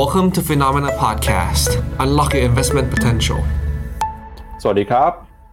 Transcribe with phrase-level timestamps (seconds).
[0.00, 1.70] Welcome to Phenomena Podcast
[2.02, 3.40] Unlock your investment potential
[4.62, 5.12] สวัสดีครับ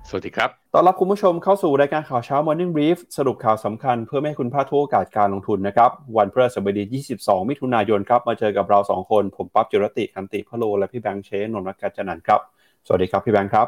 [0.09, 6.83] สวัสดีครับ ต้อนรับคุณผู้ชมเข้าสู่รายการข่าวเช้า Morning Brief สรุปข่าวสำคัญเพื่อไม่ให้คุณพลาดทุกโอกาสการลงทุนนะครับ วันพฤหัสบดี
[7.17, 12.41] 22 มิถุนายนครับ มาเจอกับเรา 2 คน ผมปั๊บจิรติคันติพะโล และพี่แบงค์เชนนนท์รักกัจจนันท์ครับ
[12.85, 13.67] สวัสดีครับพี่แบงค์ครับ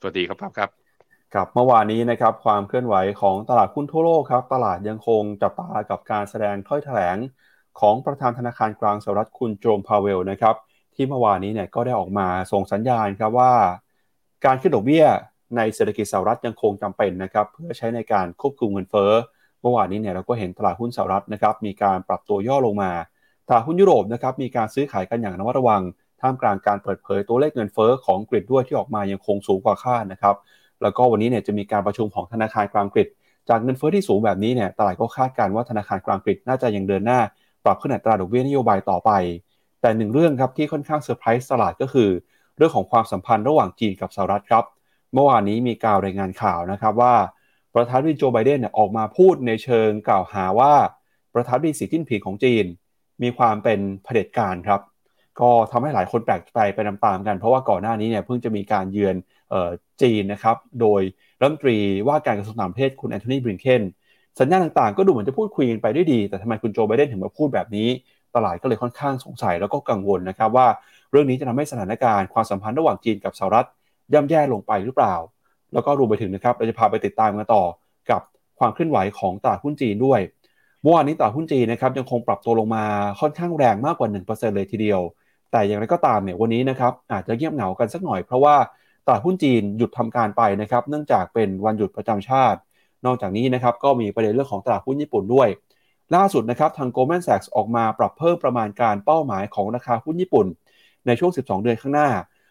[0.00, 0.70] สวัสดีครับปั๊บครับ
[1.34, 7.18] ครับเมื่อวานนี้นะครับความเคลื่อนไหวของตลาดหุ้นทั่วโลกครับ ตลาดยังคงจับตากับการแสดงถ้อยแถลง
[7.80, 10.54] ของประธานธนาคารกลางสหรัฐคุณโจมพาเวลนะครับ
[10.94, 13.52] ที่เมื่อวานนี้เนี่ยก็ได้ออกมาส่งสัญญาณครับว่า
[14.44, 15.06] การขึ้นดอกเบี้ย
[15.56, 19.12] ในเศรษฐกิจสหรัฐยังคงจำเป็นนะครับเพื่อใช้ในการควบคุมเงินเฟ้อ
[19.62, 22.90] เมื่อวานนี้เนี่ยเราก็เห็นตลาดหุ้นสหรัฐนะครับมีการปรับตัวย่อลงมา
[23.48, 25.82] ตลาดหุ้นยุโรปนะครับมีการซื้อขายกันอย่างระมัดระวัง
[26.20, 30.34] ท่ามกลางการเปิดเผยตัวเลขเงินเฟ้อของอังกด้วยที่ออกมายังคงสูงกว่าคาดนะครับ
[30.82, 32.98] แล้วก็วันนี้เนี่ยจะมีการประชุมของธนาคารกลางอังก
[33.48, 37.20] จากเงินเฟ้อที่สูงแบบนี้เนี่ยตลาดก็คาดการณ์ว่าธนาคารกลางอังกน่าจะยังเดินหน้า
[37.64, 39.10] ปรับขึ้นอัตราดอกเบี้ยนโยบายต่อไป
[39.80, 42.08] แต่หนึ่งเรื่องครับที่ค่อนข้างเซอร์ไพรส์ตลาดก็คือ
[42.56, 44.64] เรื่องของความสัมพันธ์ระหว่างจีนกับสหรัฐครับ
[45.14, 47.14] เมื่อวานนี้มีการรายงานข่าวนะครับว่า
[47.74, 50.74] ประธานาธิบดีโจไบเดนเนี่ยออกมาพูดในเชิงกล่าวหาว่า
[51.34, 52.64] ประธานาธิบดีสีจิ้นผิงของจีน
[53.22, 54.80] มีความเป็นเผด็จการครับ
[55.40, 59.16] ก็ทำให้หลายคนแปลกใจไปตามๆกัน เพราะว่าก่อนหน้านี้เนี่ยเพิ่งจะมีการเยือน
[60.02, 61.02] จีนนะครับ โดย
[61.40, 61.78] รัฐมนตรี
[62.08, 63.82] ว่าการกระทรวงต่างประเทศคุณแอนโทนีบริงเคน
[64.40, 67.88] สัญญาณต่างๆ ก็ดูเหมือนจะพูดคุยกันไปได้ดี แต่ทำไมคุณโจไบเดนถึงมาพูดแบบนี้
[68.34, 70.66] ตลาดก็เลยค่อนข้างสงสัยแล้วก็กังวลนะครับว่า
[71.10, 73.66] เรื่องนี้จะทำให้สถานการณ์ความสัมพันธ์ระหว่างจีนกับสหรัฐ
[74.12, 75.14] ย่ำแย่ลงไปหรือเปล่า
[75.72, 77.64] แล้วก็รวมไปถึงนะครับเราจะพาไปติดตามกันต่อ
[78.10, 78.20] กับ
[78.58, 80.20] ความเคลื่อนไหวของตลาดหุ้นจีนด้วย
[80.82, 82.84] เมื่อวานนี้ตลาดหุ้นจีนนะครับยังคงปรับตัวลงมา
[83.20, 85.00] ค่อนข้างแรงมากกว่า 1%เลยทีเดียว
[85.52, 88.56] แต่อย่างไรก็ตามเนี่ยวันนี้นะครับอาจจะเงียบเหงากันสักหน่อยเพราะว่า
[89.06, 92.58] ตลาดหุ้นจีนหยุดทำการไปนะครับเนื่องจากเป็นวันหยุดประจำชาติ
[93.06, 95.48] นอกจากนี้นะครับก็มีประเด็นเรื่องของตลาดหุ้นญี่ปุ่นด้วย
[96.14, 100.46] ล่าสุดนะครับทาง Goldman Sachs ออกมาปรับเพิ่มประมาณการเป้าหมายของราคาหุ้นญี่ปุ่น
[101.06, 102.08] ในช่วง 12 เดือนข้างหน้า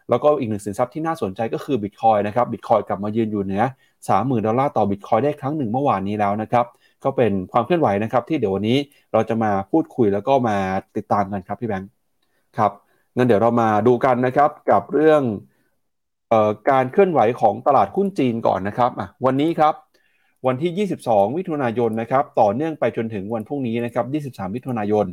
[0.10, 3.64] แล้วก็อีกหนึ่งสินทรัพย์ที่น่าสนใจก็คือบิตคอยนะครับบิตคอยกลับมายืนอยู่เหนือ
[4.08, 6.66] 30,000 ดอลลาร์ต่อบิตคอยได้ครั้งหนึ่งเมื่อวานนี้แล้วนะครับ
[7.04, 8.78] ก็เป็นความเคลื่อนไหวนะครับที่เดี๋ยววันนี้
[9.14, 10.58] เราจะมาพูดคุยแล้วก็มา
[10.96, 11.90] ติดตามกันครับพี่แบงค์
[12.58, 12.72] ครับ
[13.16, 15.22] งั้นเดี๋ยวเรามาดูกันนะครับกับเรื่อง
[16.72, 18.92] การเคลื่อนไหวของตลาดหุ้นจีนก่อนนะครับ
[19.26, 19.74] วันนี้ครับ
[20.48, 25.06] วันที่ 22 มิถุนายนนะครับต่อเนื่องไปจนถึงวันพรุ่งนี้นะครับ 23 มิถุนายน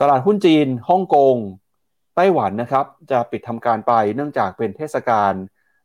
[0.00, 1.36] ตลาดหุ้นจีนฮ่องกง
[2.16, 5.32] ไต้หวันนะครับจะปิดทำการไปเนื่องจากเป็นเทศกาล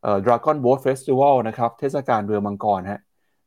[0.02, 3.02] เอ่อ Dragon Boat Festival นะครับเทศกาลเรือมังกรฮะ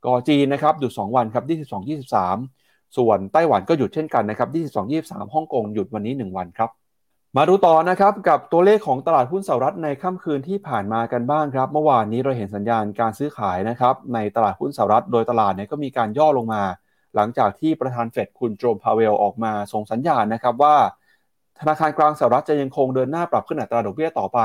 [0.05, 1.89] ก็จีนนะครับหยุด 2 วันครับ 22
[2.31, 6.71] 23 ส่วนไต้หวันก็หยุดเช่นกันนะครับ 22 23ฮ่องกงหยุดวันนี้ 1 วันครับ
[7.39, 16.63] มาดูต่อนะครับกับตัวเลขของตลาดหุ้นสหรัฐในค่ำคืนที่ผ่านมากันบ้างครับ เมื่อวานนี้เราเห็นสัญญาณการซื้อขายนะครับในตลาดหุ้นสหรัฐโดยตลาดเนี่ยก็มีการย่อลงมา
[17.15, 20.77] หลังจากที่ประธานเฟดคุณโจมพาเวลออกมาส่งสัญญาณนะครับว่า
[21.61, 24.41] ธนาคารกลางสหรัฐจะยังคงเดินหน้าปรับขึ้นอัตราดอกเบี้ยต่อไป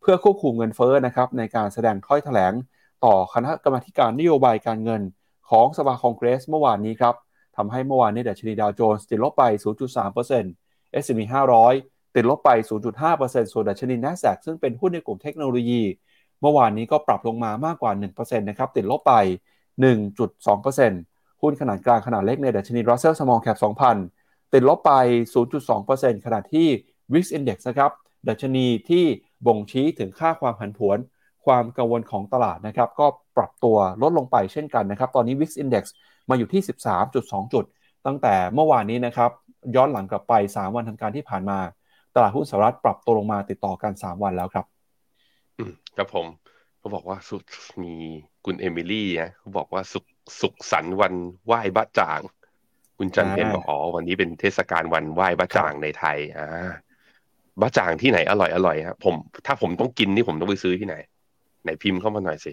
[0.00, 2.52] เพื่อควบคุมเงินเฟ้อนะครับในการแสดงถ้อยแถลง
[3.04, 5.02] ต่อคณะกรรมการนโยบายการเงิน
[5.50, 7.14] ของสภาคองเกรส เมื่อวานนี้ครับ
[7.56, 9.42] ทำให้เมื่อวานนี้ดัชนีดาวโจนส์ติดลบไป
[10.12, 12.50] 0.3% S&P 500 ติดลบไป
[13.00, 15.82] 0.5%ส่วนดัชนี NASDAQ ซึ่งเป็นหุ้นในกลุ่มเทคโนโลยี
[16.40, 19.14] เมื่อวานนี้ก็ปรับลงมามากกว่า 1%นะครับ ติดลบไป
[20.08, 23.58] 1.2%หุ้นขนาดกลางขนาดเล็กในดัชนี Russell Small Cap
[24.04, 24.92] 2,000 ติดลบไป
[25.60, 26.66] 0.2%ขณะที่
[27.12, 27.90] Wix Index นะครับ
[28.28, 29.04] ดัชนีที่
[29.46, 30.98] บ่งชี้ถึงค่าความผันผวน
[31.44, 33.06] ความกังวลของตลาดนะครับ ก็
[33.36, 35.84] ปรับตัวลดลงไปเช่นกันนะครับ ตอนนี้ Wix Index
[36.28, 36.62] มาอยู่ที่
[37.06, 37.64] 13.2 จุด
[38.06, 39.30] ตั้งแต่เมื่อวานนี้นะครับ
[39.76, 41.58] ย้อนหลังกลับไป 3 วันทำการที่ผ่านมา
[42.14, 44.66] ตลาดหุ้นสหรัฐปรับตัวลงมาติดต่อกัน 3 วันแล้วครับ
[45.58, 46.26] อืมครับผม
[46.78, 47.36] เขาบอกว่าสุ
[47.82, 47.94] มี
[48.44, 50.04] คุณเอมิลี่นะเขาบอกว่าสุข
[50.40, 51.14] สุขสันต์วัน
[51.46, 52.20] ไหว้บะจ่าง
[52.98, 56.46] คุณจันเพนบอกอ๋อวันนี้เป็นเทศกาลวันไหว้บะจ่างในไทยอ่า
[57.60, 59.14] บะจ่างที่ไหนอร่อยอร่อยครับผม
[59.46, 60.96] ถ้าผมต้องกินนี่ผมต้องไปซื้อที่ไหน
[61.62, 62.52] ไหนพิมพ์เข้ามาหน่อยสิ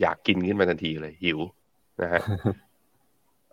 [0.00, 1.38] อยากกินขึ้นมาทันทีเลยหิว
[2.02, 2.20] นะฮะ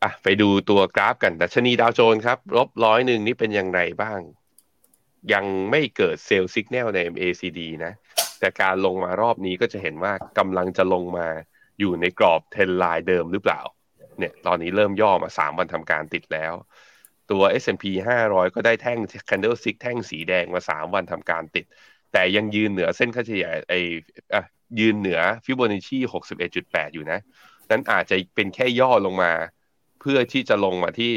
[0.04, 4.20] อะไปดูตัวกราฟกันดัชนีดาวโจนส์ครับลบร้อยหนึ่งนี่เป็นอย่างไรบ้าง
[5.34, 7.94] ยังไม่เกิดเซลล์สัญญาณใน MACD นะ
[8.40, 11.28] แต่การลงมารอบนี้ก็จะเห็นว่ากำลังจะลงมา
[11.80, 13.62] อยู่ในกรอบเทรนไลน์เดิมหรือเปล่า
[14.18, 16.54] เนี่ย ตอนนี้เริ่มย่อมา 3 วันทำการติดแล้ว
[17.32, 17.86] ตัว S&P
[18.26, 19.00] 500 ก็ได้แท่ง
[19.30, 21.66] candlestick แท่งสีแดงมา 3 วันทำการติด
[22.12, 23.74] แต่ยังยืนเหนือเส้นค่าเฉลี่ยไอ
[24.34, 24.44] อะ
[24.80, 25.98] ยืนเหนือฟิโบนัชชี
[26.48, 27.20] 61.8 อยู่นะ
[27.72, 29.32] นั้นอาจจะเป็นแค่ย่อลงมา
[30.02, 31.14] เพื่อที่จะลงมาที่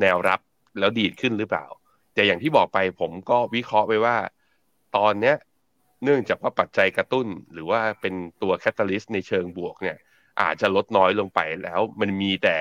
[0.00, 0.40] แนวรับ
[0.78, 1.66] แล้วดีดขึ้นหรือเปล่า
[2.16, 4.16] แต่อย่างที่บอกไปผมก็วิเคราะห์ไปว่า
[4.96, 5.36] ตอนเนี้ย
[6.04, 9.96] เนื่องจากว่าปัจจัยกระตุ้น หรือว่าเป็นตัว catalyst ในเชิงบวกเนี่ย
[10.40, 12.56] อาจจะลดน้อยลงไปแล้วมันมีแต่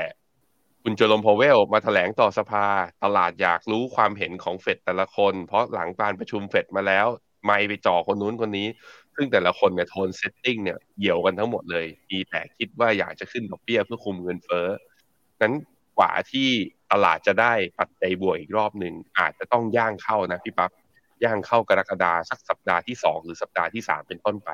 [0.84, 2.66] คุณเจอโรมพาวเวลมาแถลงต่อสภา
[3.04, 7.07] ตลาดอยากรู้ความเห็นของเฟดแต่ละคน เพราะหลังการประชุมเฟดมาแล้ว
[7.46, 8.68] ไมค์ไปจ่อคนนู้นคนนี้
[9.16, 14.68] ซึ่งแต่ละคนเนี่ย tone setting เนี่ยเหี่ยวกันทั้งหมดเลย มีแต่คิดว่าอยากจะขึ้นดอกเบี้ยเพื่อคุมเงินเฟ้อ
[15.42, 15.54] นั้น
[16.00, 16.50] กว่าที่
[17.06, 20.71] ตลาดจะได้ปัจจัยบวกอีกรอบหนึ่งอาจจะต้องย่างเข้านะพี่ปั๊บ
[21.24, 24.51] ย่างเข้ากรกฎาสักสัปดาห์ที่สองหรือสัปดาห์ที่สามเป็นต้นไป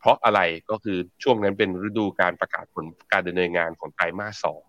[0.00, 0.40] เพราะอะไร
[0.70, 4.62] ก็คือช่วงนั้นเป็นฤดูการประกาศผลการดำเนินงานของไตรมาสสอง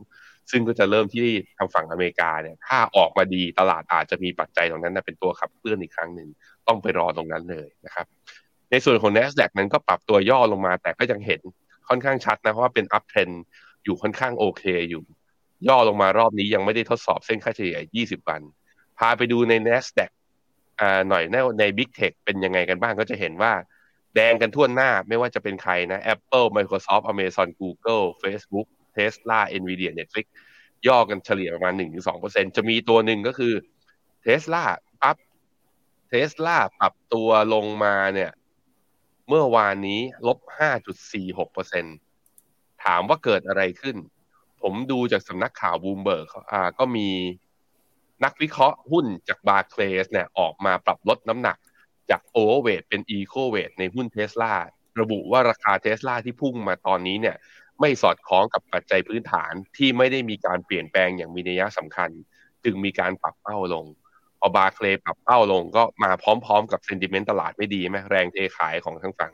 [0.52, 1.28] ซึ่งก็จะเริ่มที่
[1.58, 6.30] ทางฝั่งอเมริกาเนี่ยถ้าออกมาดีตลาดอาจจะมีปัจจัยตรงนั้นเป็นตัวขับเคลื่อนอีกครั้งหนึ่ง
[6.68, 8.06] ต้องไปรอตรงนั้นเลยนะครับ
[8.72, 11.42] ในส่วนของ NASDAQ นั้นก็ปรับตัวย่อลงมาแต่ก็ยังเห็น
[11.90, 13.30] ค่อนข้างชัดนะเพราะว่าเป็นอัพเทรน
[13.84, 15.04] อยู่ค่อนข้างโอเคอยู่
[15.68, 18.42] ย่อลงมารอบนี้ยังไม่ได้ทดสอบเส้นค่าเฉลี่ย 20 วัน
[19.00, 20.12] พาไปดูใน NASDAQ
[20.80, 23.54] อ่าหน่อยในใน Big Tech เป็นยังไงกันบ้างก็จะเห็นว่า
[24.16, 30.26] แดงกันทั่วหน้าไม่ว่าจะเป็นใครนะ Apple Microsoft Amazon Google Facebook Tesla Nvidia Netflix
[30.88, 31.74] ย่อกันเฉลี่ยประมาณ
[32.16, 33.54] 1-2%จะมีตัวหนึ่งก็คือ
[34.26, 34.64] Tesla
[35.02, 35.18] ปั๊บ
[36.12, 38.32] Tesla ปรับตัวลงมาเนี่ย
[39.28, 40.40] เมื่อวานนี้ลบ
[42.02, 43.96] 5.46%ถามว่าเกิดอะไรขึ้น
[44.64, 47.10] ผมดูจากสำนักข่าวบูมเบิร์กอ่าก็มี
[48.24, 51.58] นักวิเคราะห์หุ้นจากบาร์เคลสเนี่ยออกมาปรับลดน้ำหนัก
[52.10, 54.54] จาก overweight เป็น equal weight ในหุ้นเทสลา
[55.02, 57.36] ระบุว่าราคาเทสลาที่พุ่งมาตอนนี้เนี่ย
[57.80, 62.10] ไม่สอดคล้องกับปัจจัยพื้นฐานที่ไม่ได้มีการเปลี่ยนแปลงอย่างมีนัยสำคัญ
[62.64, 63.86] จึงมีการปรับเป้าลง
[64.40, 69.34] พอ Barclays ปรับเป้าลงก็มาพร้อมๆ กับ sentiment ตลาดไม่ดีไหมแรงเทขายของทั้งฝั่ง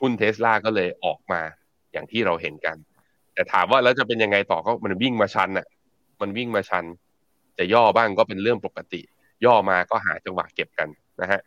[0.00, 1.42] หุ้นเทสลาก็เลยออกมา
[1.92, 2.76] อย่างที่เราเห็นกัน
[3.34, 5.66] แต่ถามว่าแล้วจะเป็นยังไงต่อก็มันวิ่งมาชันอะ
[6.20, 6.84] มันวิ่งมาชัน
[7.58, 9.00] จะย่อบ้างก็เป็นเรื่องปกติ
[9.44, 10.88] ย่อมาก็หาจังหวะเก็บกัน
[11.20, 11.40] นะฮะ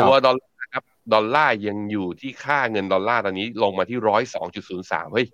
[0.00, 5.26] ตัวดอลลาร์ครับดอลลาร์ยังอยู่ที่ค่าเงินดอลลาร์ตอนนี้ลงมาที่ร้อยสองจุดศูนย์สามเฮ้ย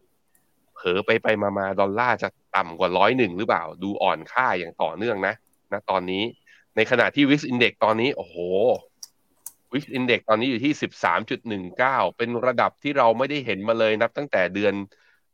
[0.75, 5.35] เผลอไปไปมามาดอลลาร์จะต่ำกว่าร้อยหนึ่งหรือเปล่า ดูอ่อนค่าอย่างต่อเนื่องนะ
[5.73, 6.23] นะตอนนี้
[6.77, 8.37] ในขณะที่ VIX Index ตอนนี้ โอ้โห
[9.73, 14.75] VIX Index ตอนนี้อยู่ที่สิบสามจุดหนึ่งเก้าเป็นระดับที่เราไม่ได้เห็นมาเลยนับตั้งแต่เดือน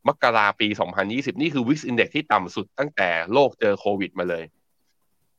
[0.07, 0.67] มกราปี
[1.03, 4.43] 2020 นี่คือ VIX Index ที่ต่ำสุดตั้งแต่โลกเจอโควิดมาเลย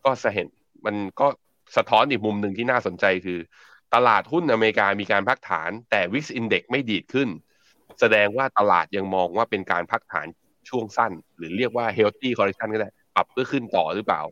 [0.04, 0.46] ก็จะเห็น
[0.86, 1.26] มันก็
[1.76, 3.38] สะท้อนอีกมุมหนึ่งที่น่าสนใจคือ
[3.94, 7.28] ตลาดหุ้นอเมริกามีการพักฐาน แต่ VIX Index ไม่ดีดขึ้น
[8.00, 10.26] แสดงว่าตลาดยังมองว่าเป็นการพักฐาน
[10.68, 14.22] ช่วงสั้น หรือเรียกว่า healthy correction ก็ได้ ปรับเพื่อขึ้นต่อหรือเปล่า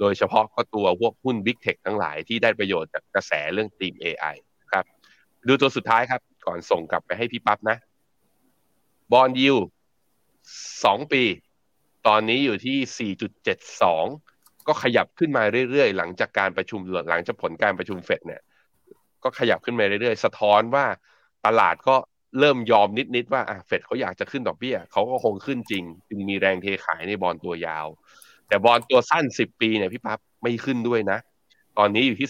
[0.00, 4.34] โดยเฉพาะก็ตัวพวกหุ้น Big Tech ทั้งหลายที่ได้ประโยชน์จากกระแสเรื่องธีม AI
[4.72, 4.84] ครับ
[5.48, 7.76] ดูตัวสุดท้ายครับ ก่อนส่งกลับไปให้พี่ปั๊บนะ
[9.12, 9.56] บอลยิว
[10.84, 11.22] สองปี
[12.06, 13.12] ตอนนี้อยู่ที่
[13.94, 16.80] 4.72 ก็ขยับขึ้นมาเรื่อยๆ หลังจากการประชุม
[17.10, 18.42] หลังจากผลการประชุมเฟดเนี่ย
[19.22, 20.86] ก็ขยับขึ้นมาเรื่อยๆ สะท้อนว่า
[21.46, 21.96] ตลาดก็
[22.38, 27.86] เริ่มยอมนิดๆว่าเฟดเขาอยากจะขึ้นดอกเบี้ยเขาก็คงขึ้นจริง จึงมีแรงเทขายในบอลตัวยาว
[28.48, 31.18] แต่บอลตัวสั้น 10 ปีเนี่ยพี่ปั๊บไม่ขึ้นด้วยนะ
[31.78, 32.28] ตอนนี้อยู่ที่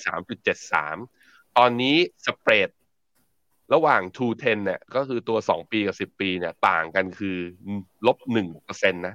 [0.79, 2.69] 3.73 ตอนนี้ spread
[3.75, 7.37] ระหว่าง two ten เนี่ยก็คือตัว2ปีกับ10ปีเนี่ยต่างกันคือ
[8.07, 9.15] ลบ1เปอร์เซ็นต์นะ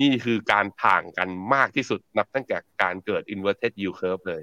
[0.00, 4.42] นี่คือการต่างกันมากที่สุดนับตั้งแต่การเกิด inverted yield curve เลย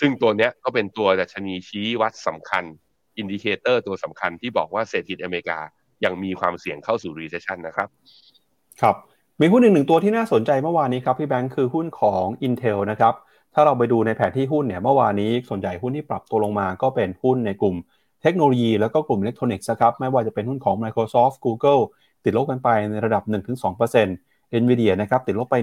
[0.00, 2.64] ซึ่งตัวเนี้ยก็เป็นตัวดัชนีชี้วัดสำคัญ
[3.18, 5.58] indicator ตัวสำคัญที่บอกว่าเศรษฐกิจอเมริกา
[6.04, 7.88] ยังมีความเสี่ยงเข้าสู่ recession นะครับ
[8.80, 8.96] ครับ
[9.40, 13.14] มีหุ้นหนึ่งหนึ่งตัวที่น่าสนใจเมื่อวานนี้ครับพี่แบงค์คือหุ้นของ Intel นะครับ
[13.54, 17.76] ถ้าเราไปดูในแผนที่หุ้นเนี่ยเมื่อวานนี้ส่วนใหญ่หุ้นที่ปรับตัวลงมาก็เป็นหุ้นในกลุ่ม
[18.22, 21.82] เทคโนโลยีแล้วก็กลุ่มอิเล็กทรอนิกส์ครับไม่ว่าจะเป็นหุ้นของ Microsoft Google
[22.24, 23.22] ติดลบกันไปในระดับ
[23.88, 25.56] 1-2% Nvidia นะครับติดลบไป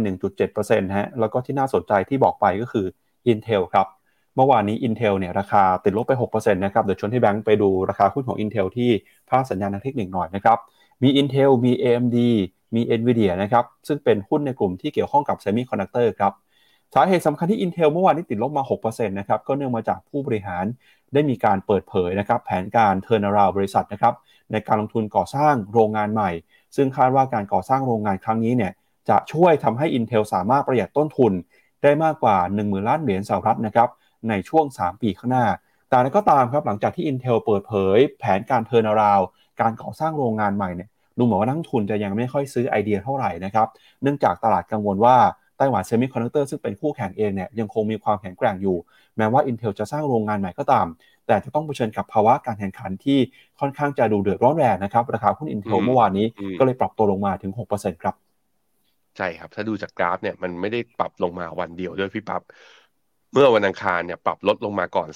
[0.46, 2.86] 1.7%ฮะแล้วก็ที่น่าสนใจที่บอกไปก็คือ
[3.32, 3.88] Intel ครับ
[4.36, 8.90] เมื่อวานนี้ Intel เนี่ยราคาติดลบไป 6%นะครับเดี๋ยวชวนที่แบงค์ไปดูราคาหุ้นของ Intel ที่
[9.30, 10.58] ภาพสัญญาณทางเทคนิคหน่อยนะครับ
[11.04, 12.18] มี Intel มี AMD
[12.76, 16.34] มี Nvidia นะครับซึ่งเป็นหุ้นในกลุ่มที่เกี่ยวข้องกับ Semiconductor ครับ
[16.96, 20.66] สาเหตุสำคัญที่ Intel เมื่อวานนี้ติดลบมา 6%นะครับก็เนื่องมาจากผู้บริหาร
[21.14, 24.14] ได้มีการเปิดเผยนะครับแผนการ turnaround บริษัทนะครับ
[24.52, 26.32] ในการลงทุนก่อสร้างโรงงานใหม่
[26.76, 28.72] ซึ่งคาดว่าการก่อสร้างโรงงานครั้งนี้เนี่ย
[29.10, 31.34] จะช่วยทำให้ Intel สามารถประหยัดต้นทุน
[31.84, 33.90] ได้มากกว่า 1 0,000 ล้านเหรียญสหรัฐนะครับ
[34.30, 35.46] ในช่วง 3 ปีข้างหน้า
[35.90, 39.20] แต่ก็ตามครับหลังจากที่ Intel เปิดเผย แผนการ turnaround
[39.62, 43.68] การก่อสร้างโรงงานใหม่เนี่ยดูเหมือนว่านักลงทุนจะยังไม่ค่อยซื้อไอเดียเท่าไหร่นะครับ
[44.02, 45.18] เนื่องจากตลาดกังวลว่า
[45.60, 48.78] Taiwan Semiconductor ซึ่งเป็นคู่แข่งเองเนี่ยยังคงมีความแข็งแกร่งอยู่
[49.18, 50.88] แม้ว่า Intel จะสร้างโรงงานใหม่ก็ตาม
[51.28, 53.20] แต่จะต้องเผชิญกับภาวะการแข่งขันที่
[53.60, 56.26] ค่อนข้างจะดุเดือดร้อนแรงนะครับ ราคาหุ้น Intel เมื่อวานนี้
[56.60, 58.16] ก็เลยปรับตัวลงมาถึง 6%ครับ
[59.18, 62.42] ใช่ครับ ถ้าดูจากกราฟเนี่ยมันไม่ได้ปรับลงมาวันเดียวด้วยพี่ปั๊บ
[63.34, 65.10] เมื่อวันอังคารเนี่ยปรับลดลงมาก่อน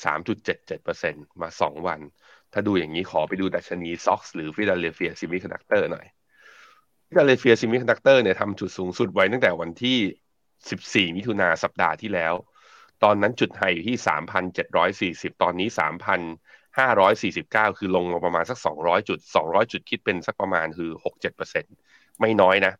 [0.67, 1.99] 3.77%มา 2 วัน
[2.53, 6.05] ถ้าดูอย่างนี้ขอไปดูดัชนี SOX หรือ Philadelphia Semiconductor หน่อย
[7.17, 9.97] Philadelphia Semiconductor เนี่ยทำจุดสูงสุดไว้ตั้งแต่วันที่
[10.71, 12.33] 14 มิถุนาสัปดาห์ที่แล้ว
[13.03, 13.97] ตอนนั้นจุด high อยู่ที่
[15.19, 15.67] 3,740 ตอนนี้
[16.73, 20.91] 3,549 คือลงมาประมาณสัก 200 จุด 200 จุดคิดเป็นสักประมาณคือ
[21.55, 22.73] 6-7%ไม่น้อยนะ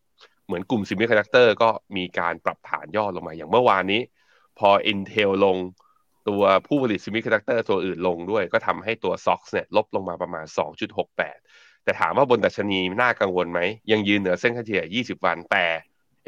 [0.46, 4.02] เหมือนกลุ่ม semiconductor ก็มีการปรับฐานย่อลงมาอย่างเมื่อวานนี้
[4.60, 5.58] พอ Intel ลง
[6.30, 10.46] ตัวผู้ผลิต semiconductor ตัวอื่นลงด้วย ก็ทำให้ตัว SOX เนี่ยลบลงมาประมาณ
[11.16, 13.60] 2.68แต่ถามว่าบนดัชนีน่ากังวลไหม
[13.92, 15.66] ยังยืนเหนือเส้นค่าเฉลี่ย 20 วัน แต่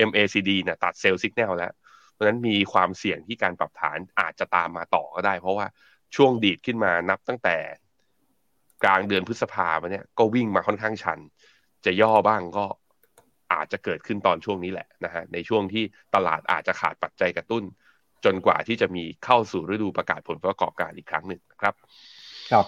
[0.09, 1.73] MACD เนี่ยตัดเซลล์สัญญาณแล้ว
[2.13, 5.67] เพราะนั้นมีความเสี่ยงที่การปรับฐานอาจจะตามมาต่อก็ได้ เพราะว่า
[6.15, 7.57] ช่วงดีดขึ้นมานับตั้งแต่
[8.83, 11.19] กลางเดือนพฤษภามาเนี่ยก็วิ่งมาค่อนข้างชัน
[11.85, 12.65] จะย่อบ้างก็
[13.53, 15.83] อาจจะเกิดขึ้นตอนช่วงนี้แหละนะฮะในช่วงที่
[16.15, 17.63] ตลาดอาจจะขาดปัจจัยกระตุ้น
[18.25, 21.73] จนกว่าที่จะมีเข้าสู่ฤดูประกาศผลประกอบการอีกครั้งหนึ่งนะครับ
[22.51, 22.65] ครับ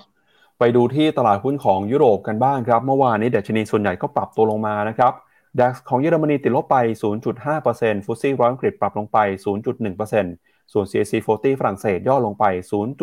[0.59, 5.13] ไปดูที่ตลาดหุ้นของยุโรปกันบ้างครับ เมื่อวานนี้เดชนีส่วนใหญ่ก็ปรับตัวลงมานะครับ
[5.59, 6.77] ดัคของเยอรมนีติดลบไป
[7.41, 9.17] 0.5%ฟุตซี่ร้อยอังกฤษปรับลงไป
[9.95, 12.45] 0.1%ส่วน CAC 40 ฝรั่งเศสย่อลงไป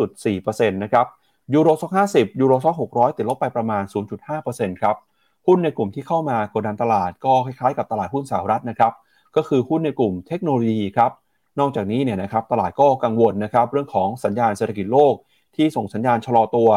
[0.09, 1.05] 0.4%นะครับ
[1.53, 3.83] ยูโรซ็อก50 ยูโรซ็อก600 ติดลบไปประมาณ
[4.33, 4.95] 0.5%ครับ
[5.47, 8.93] หุ้นในกลุ่มที่เข้ามากดดันตลาดก็คล้ายๆกับตลาดหุ้นสหรัฐนะครับ
[9.35, 11.11] ก็คือหุ้นในกลุ่มเทคโนโลยีครับ
[11.59, 15.13] นอกจากนี้เนี่ยนะครับตลาดก็กังวลนะครับเรื่องของสัญญาณเศรษฐกิจโลก
[15.55, 16.69] ที่ส่งสัญญาณชะลอตัว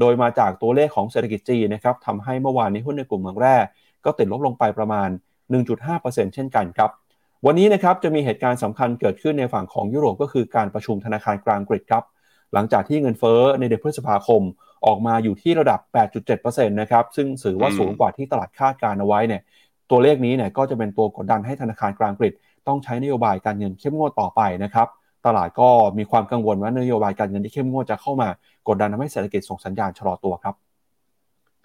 [0.00, 3.56] โดยมาจากตัวเลขของเศรษฐกิจจีนนะครับทำให้เมื่อวานนี้หุ้นในกลุ่มเมืองแร่
[4.04, 5.08] ก็ติดลบลงไปประมาณ
[5.52, 6.90] 1.5%เช่นกันครับ
[7.46, 12.04] วันนี้นะครับจะมีเหตุการณ์สำคัญเกิดขึ้นในฝั่งของยุโรปก็คือการประชุมธนาคารกลางอังกครับ
[12.54, 14.42] หลังจากที่เงินเฟ้อในเดือนพฤษภาคม
[14.86, 15.80] ออกมาอยู่ที่ระดับ
[16.28, 19.42] 8.7%นะครับ ซึ่งถือว่าสูงกว่าที่ตลาดคาดการเอาไว้เนี่ย
[19.90, 22.34] ตัวเลขนี้เนี่ยก็จะเป็นตัวกดดันให้ธนาคารกลางอังก
[22.66, 24.88] ต้องใช้นโยบายการเงินเข้มงวดต่อไปนะครับ
[25.26, 28.28] ตลาดก็มีความกังวลว่านโยบายการเงินที่เข้มงวดจะเข้ามา
[28.68, 30.54] กดดันทำให้เศรษฐกิจส่งสัญญาณชะลอตัวครับ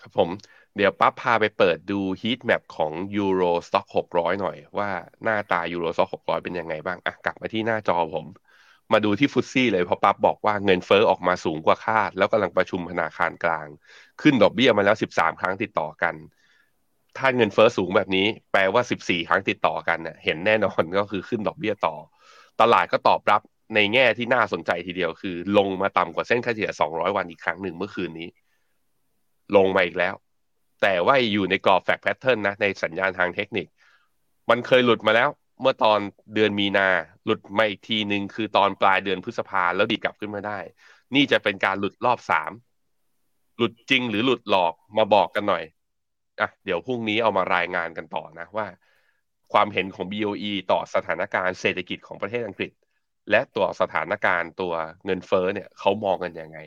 [0.01, 0.29] ครับผม
[0.75, 4.89] เดี๋ยวปั๊บพาไปเปิดดู heat map ของ Euro Stoxx 600 หน่อย ว่า
[5.23, 8.25] หน้าตา Euro Stoxx 600 เป็นยังไงบ้าง อะ กลับมาที่หน้าจอผม
[8.91, 13.67] มาดูที่ FTSE เลยเพราะปั๊บบอกว่าเงินเฟ้อออกมาสูงกว่าคาด แล้วกำลังประชุมธนาคารกลาง
[14.21, 16.15] ขึ้นดอกเบี้ยมาแล้ว 13 ครั้งติดต่อกัน
[17.17, 21.95] ถ้าเงินเฟ้อสูงแบบนี้ แปลว่า 14 ครั้งติดต่อกันเนี่ยเห็นแน่นอนก็คือขึ้นดอกเบี้ยต่อ
[22.61, 23.41] ตลาดก็ตอบรับ
[23.75, 28.27] ในแง่ที่น่าสนใจทีเดียวคือ ลงมาต่ำกว่าเส้นค่าเฉลี่ย 200 วันอีกครั้งหนึ่งเมื่อคืนนี้
[29.55, 30.15] ลงมาอีกแล้ว
[30.81, 33.67] แต่ว่าอยู่ในกรอบแฟกแพทเทิร์นนะในสัญญาณทางเทคนิค
[34.49, 35.29] มันเคยหลุดมาแล้ว
[35.61, 35.99] เมื่อตอน
[36.33, 36.89] เดือนมีนา
[37.25, 40.59] หลุดมาอีกทีหนึ่งคือตอนปลายเดือนพฤษภาแล้วดีกลับขึ้นมาได้
[41.15, 42.51] นี่จะเป็นการหลุดรอบสาม
[43.57, 45.63] หลุดจริงหรือหลุดหลอกมาบอกกันหน่อย
[46.39, 48.67] อะเดี๋ยวพรุ่งนี้เอามารายงานกันต่อนะว่า
[49.53, 52.71] ความเห็นของ BOE ต่อสถานการณ์เศรษฐกิจของประเทศอังกฤษ
[53.31, 54.73] และตัวสถานการณ์ตัว
[55.05, 56.57] เงินเฟ้อเนี่ยเขามองกันยังไง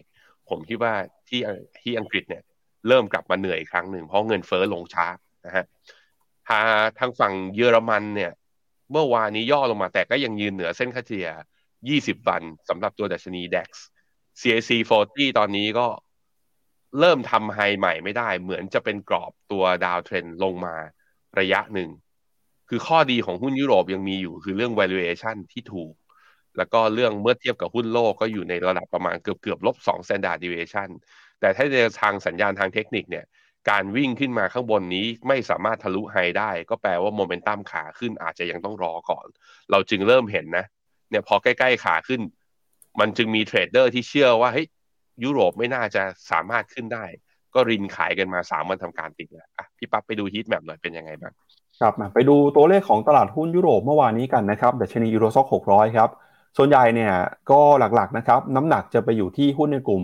[0.49, 0.94] ผมคิดว่า
[1.28, 1.40] ที่
[1.80, 2.42] ที่อังกฤษเนี่ย
[2.88, 5.07] เริ่มกลับมาเหนื่อยครั้งหนึ่งเพราะเงินเฟ้อลงช้า
[5.47, 5.64] นะฮะ
[6.47, 6.61] ทา
[6.99, 8.33] ทางฝั่งเยอรมันเนี่ย
[8.91, 11.29] เมื่อวานนี้ย่อลงมาแต่ก็ยังยืนเหนือเส้นค่าเฉลี่ย
[11.79, 13.69] 20 วันสำหรับตัวดัชนี DAX
[14.41, 15.87] CAC 40 ตอนนี้ก็
[17.00, 20.75] เริ่มทำไฮใหม่ไม่ได้ เหมือนจะเป็นกรอบตัวดาวเทรนลงมา
[21.38, 21.91] ระยะหนึ่ง
[22.69, 25.95] คือข้อดีของหุ้นยุโรปยังมีอยู่คือเรื่อง valuation ที่ถูก
[26.57, 30.88] แล้วก็เรื่องเมื่อเทียบกับหุ้นโลกก็อยู่ในระดับประมาณเกือบเกือบลบ2 standard deviation
[31.41, 33.25] แต่ถ้าในทางสัญญาณทางเทคนิคเนี่ย
[33.71, 39.26] การวิ่งขึ้นมาข้างบนนี้ไม่สามารถทะลุไฮได้ ก็แปลว่าโมเมนตัมขาขึ้นอาจจะยังต้องรอก่อน
[39.71, 40.64] เราจึงเริ่มเห็นนะ
[41.11, 42.21] เนี่ยพอใกล้ๆขาขึ้น
[43.00, 44.67] มันจึงมีเทรดเดอร์ที่เชื่อว่าเฮ้ย
[45.25, 47.05] ยุโรปไม่น่าจะสามารถขึ้นได้
[47.55, 51.33] ก็รินขายกันมาสามวันทำการติดแล้วอะพี่ปั๊บไปดู heat map หน่อยเป็นยังไงบ้าง
[51.81, 56.11] ครับไปดูตัวเลขของตลาดหุ้นยุโรปเมื่อวานนี้กันนะครับดัชนี Euro Stoxx 600ครับ
[56.57, 57.12] ส่วนใหญ่เนี่ย
[57.50, 60.03] ก็หลักๆนะครับน้ำหนักจะไปอยู่ที่หุ้นในกลุ่ม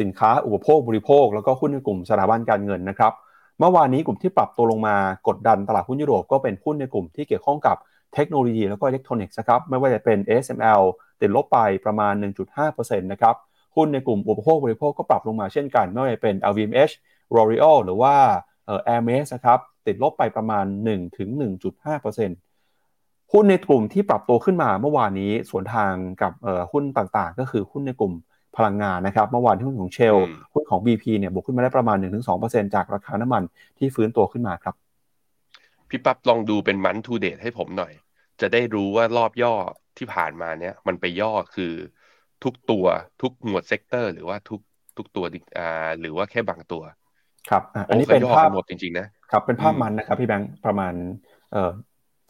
[0.00, 3.12] สินค้าอุปโภคบริโภค แล้วก็หุ้นในกลุ่มสถาบันการเงินนะครับ
[3.58, 4.96] เมื่อวานนี้กลุ่มที่ปรับตัวลงมา
[5.28, 7.76] กดดันตลาดหุ้นยุโรปก็เป็นหุ้นในกลุ่มที่เกี่ยวข้องกับ
[8.14, 10.82] เทคโนโลยีแล้วก็อิเล็กทรอนิกส์นะครับไม่ว่าจะเป็น ASML
[11.20, 12.14] ติดลบไปประมาณ
[12.58, 13.34] 1.5%นะครับ
[13.76, 16.94] หุ้นในกลุ่มอุปโภคบริโภคก็ปรับลงมาเช่นกัน ไม่ว่าจะเป็น LVMH
[17.34, 18.14] L'Oreal หรือว่า
[18.66, 20.64] เอ่อ Hermes นะครับติดลบไปประมาณ
[21.78, 26.32] 1-1.5%หุ้นในกลุ่มที่ปรับตัวขึ้นมาเมื่อวานนี้สวนทางกับ
[26.72, 28.12] หุ้นต่างๆ ก็คือหุ้นในกลุ่ม
[28.58, 30.16] พลังงานนะครับ เมื่อวานที่หุ้นของเชล
[30.52, 31.96] หุ้นของ BP เนี่ยบวกขึ้นมาได้ประมาณ
[32.30, 33.42] 1-2%จากราคาน้ำมัน
[33.78, 34.74] ที่ฟื้นตัวขึ้นมาครับ
[35.88, 37.92] พี่ปั๊บลองดูเป็นมันทูเดทให้ผมหน่อย
[38.40, 39.54] จะได้รู้ว่ารอบย่อ
[39.98, 41.72] ที่ผ่านมาเนี่ย มันไปย่อคือ
[42.44, 42.86] ทุกตัว
[43.22, 44.60] ทุกหมวด sector หรือว่าทุก
[44.96, 45.24] ทุกตัว
[45.58, 46.82] อ่าหรือว่าแค่บางตัว
[47.50, 50.94] ครับอันนี้เป็นภาพหมดจริงๆนะครับเป็นภาพ month นะครับพี่แบงค์ประมาณ
[51.52, 51.70] เอ่อ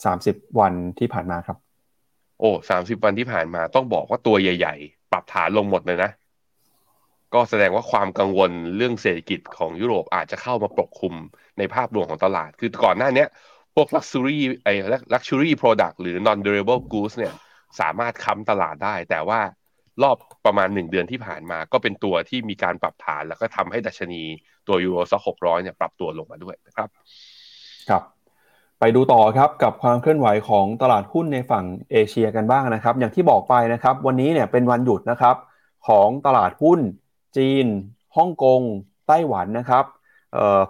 [0.05, 1.59] สามสิบวันที่ผ่านมาครับ
[2.41, 6.11] โอ้สามสิบวันที่ผ่านมาต้องบอกว่าตัวใหญ่ ๆ ปรับฐานลงหมดเลยนะ
[7.35, 11.15] ก็แสดงว่าความกังวลเรื่องเศรษฐกิจของยุโรปอาจจะเข้ามาปกคลุม
[11.59, 13.25] ในภาพรวมของตลาด คือก่อนหน้านี้
[13.75, 14.75] พวก luxury ไอ้
[15.15, 17.35] luxury product หรือ non durable goods เนี่ย
[17.81, 19.41] สามารถค้ำตลาดได้ แต่ว่า
[20.03, 20.17] รอบ
[20.47, 24.23] ประมาณหนึ่งเดือนที่ผ่านมา ก็เป็นตัวที่มีการปรับฐาน แล้วก็ทำให้ดัชนี
[24.69, 26.89] ตัวยูโรซ็อกหกร้อยเนี่ยปรับตัวลงมาด้วยนะครับ
[27.91, 28.03] ครับ
[28.81, 35.37] ไปดูต่อครับกับความเคลื่อนไหวของตลาดหุ้นในฝั่งเอเชียกันบ้างนะครับ อย่างที่บอกไปนะครับ วันนี้เนี่ยเป็นวันหยุดนะครับ
[35.89, 36.81] ของตลาดหุ้น
[37.37, 37.67] จีน
[38.17, 38.61] ฮ่องกง
[39.09, 39.85] ไต้หวันนะครับ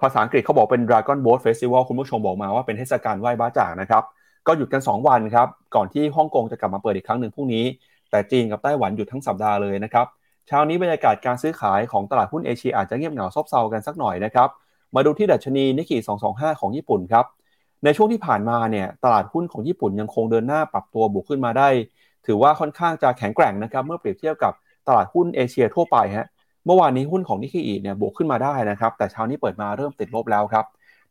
[0.00, 4.02] ภาษาอังกฤษเขาบอกเป็น Dragon Boat Festival คุณผู้ชมบอกมาว่าเป็นเทศกาลไหว้บ้าจ่างนะครับ
[4.46, 7.64] ก็หยุดกัน 2 วันครับ ก่อนที่ฮ่องกงจะกลับมาเปิดอีกครั้งหนึ่งพรุ่งนี้
[8.10, 10.06] แต่จีนกับไต้หวันหยุดทั้งสัปดาห์เลยนะครับ
[10.46, 14.48] เช้านี้บรรยากาศการซื้อขายของตลาดหุ้นเอเชียอาจจะเงียบเหงาซบเซากันสักหน่อยนะครับ
[14.94, 15.96] มาดูที่ดัชนีนิกเกิ
[16.30, 17.24] 225 ของญี่ปุ่นครับ
[17.84, 21.68] ในช่วงที่ผ่านมาเนี่ยตลาดหุ้นของญี่ปุ่นยังคงเดินหน้าปรับตัวบวกขึ้นมาได้
[22.26, 24.52] ถือว่าค่อนข้างจะแข็งแกร่งนะครับเมื่อเปรียบเทียบกับ
[24.88, 26.26] ตลาดหุ้นเอเชียทั่วไปฮะ
[26.68, 30.64] เมื่อวานนี้หุ้นของนิกเกิเนี่ยบวกขึ้นมาได้นะครับ แต่เช้านี้เปิดมาเริ่มติดลบแล้วครับ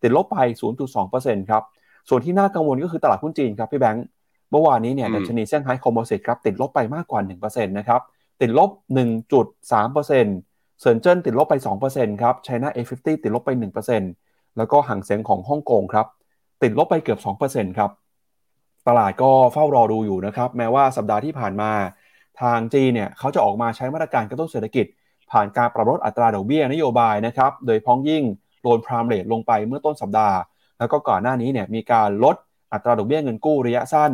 [0.03, 0.37] ติดลบไป
[0.95, 1.63] 0.2%ครับ
[2.09, 4.05] ส่วนที่น่ากังวลก็คือตลาดหุ้นจีนครับพี่แบงค์
[4.51, 8.01] เมื่อวานนี้เนี่ยดัชนีเซี่ยงไฮ้ Composite ครับติดลบไปมากกว่า 1%นะครับ
[8.41, 10.07] ติดลบ 1.3%
[10.81, 11.55] เซินเจิ้นติดลบไป
[11.89, 13.49] 2%ครับไชน่า A50 ติดลบไป
[14.03, 16.07] 1%แล้วก็ฮั่งเส็งของฮ่องกงครับ
[16.63, 17.91] ติดลบไปเกือบ 2%ครับ
[18.87, 21.71] ตลาดก็เฝ้ารอดูอยู่นะครับ แม้ว่าสัปดาห์ที่ผ่านมา
[22.41, 24.85] ทางจีนเนี่ยเขาจะออกมาใช้มาตรการกระตุ้นเศรษฐกิจ
[25.31, 28.23] ผ่านการปรับลดอัตราดอกเบี้ยนโยบายนะครับ โดยพ้องยิ่ง
[28.61, 30.37] โลนพรามเลทลงไปเมื่อต้นสัปดาห์
[30.79, 32.35] แล้วก็ก่อนหน้านี้เนี่ยมีการลด
[32.73, 34.11] อัตราดอกเบี้ยเงินกู้ระยะสั้น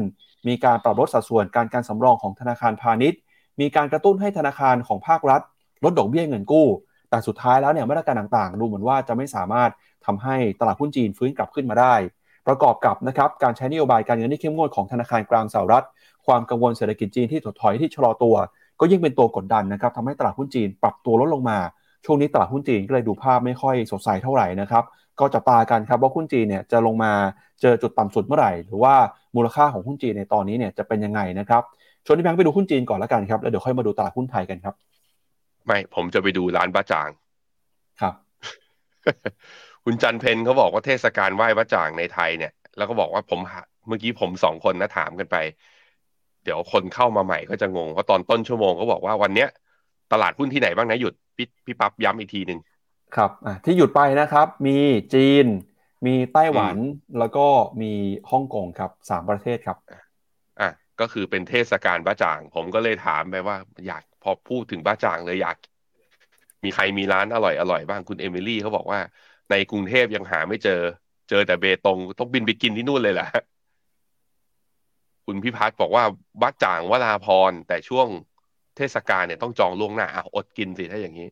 [0.48, 3.20] มีการปรับลดสัดส่วนการการสำรองของธนาคารพาณิชย์
[3.60, 5.41] มีการกระตุ้นให้ธนาคารของภาครัฐ
[5.84, 6.67] ลดดอกเบี้ยเงินกู้
[7.10, 9.72] แต่สุดท้ายแล้วเนี่ยมาตรการต่างๆ ดูเหมือนว่าจะไม่สามารถ
[10.05, 11.96] ทำให้ตลาดหุ้นจีนฟื้นกลับขึ้นมาได้
[12.48, 15.86] ประกอบกับนะครับการใช้นโยบายการเงินที่เข้มงวดของธนาคารกลางสหรัฐ
[16.25, 18.36] ความกังวลเศรษฐกิจจีนที่ถดถอยที่ชะลอตัว
[18.80, 21.58] ก็ยิ่งเป็นตัวกดดันนะครับทำให้ตลาดหุ้นจีนปรับตัวลดลงมา
[22.06, 24.84] ช่วงนี้ตลาดหุ้นจีนก็เลยดูภาพไม่ค่อยสดใสเท่าไหร่นะครับ
[25.20, 27.12] ก็จะตากันครับว่าหุ้นจีนเนี่ยจะลงมา
[27.62, 28.96] เจอจุดต่ำสุดเมื่อไหร่ หรือว่า
[29.36, 31.62] มูลค่าของหุ้นจีนในตอนนี้เนี่ยจะเป็นยังไงนะครับ
[32.06, 34.75] ชวนที่แบงค์ไปดูหุ้นจีนก่อนแล้วกันครับแล้วเดี๋ยวค่อยมาดูตลาดหุ้นไทยกันครับ
[35.65, 37.10] ไม่ผมจะไปดูร้านบ้าจาง
[38.01, 38.13] ครับ
[39.86, 43.40] คุณจันเพนเขาบอกว่าเทศกาลไหว้บ้าจางในไทยเนี่ย แล้วก็บอกว่าผม
[43.88, 45.38] เมื่อกี้ผมสองคนนะถามกันไป
[46.44, 49.50] เดี๋ยวคนเข้ามาใหม่ก็จะงง เพราะตอนต้นชั่วโมงเขาบอกว่าวันเนี้ย
[50.12, 52.60] ตลาดหุ้นที่ไหนบ้างนะหยุดพี่พี่ปั๊บย้ำอีกทีหนึ่ง
[53.16, 53.32] ครับ
[53.66, 54.77] ที่หยุดไปนะครับ มี
[55.14, 55.46] จีน
[56.06, 56.75] มีไต้หวัน
[57.20, 57.46] แล้วก็
[57.82, 57.94] มี
[58.32, 59.77] ฮ่องกงครับสามประเทศครับ
[60.62, 65.58] อะก็คือเป็นเทศกาลบ้าจ่าง ผมก็เลยถามไปว่า อยากพอพูดถึงบ้าจ่างเลยอยาก
[66.64, 69.00] มีใครมีร้านอร่อยอร่อยบ้างคุณเอมิลี่เขาบอกว่า
[69.50, 70.82] ในกรุงเทพยังหาไม่เจอ
[71.29, 73.25] เจอแต่เบตงต้องบินไปกินที่นู่นเลยแหละ
[75.25, 76.03] คุณพิพัฒน์บอกว่า
[76.42, 78.07] บ้าจ่างวราพรแต่ช่วง
[78.77, 81.27] เทศกาลเนี่ยต้องจองล่วงหน้าออดกินสิถ้าอย่างนี้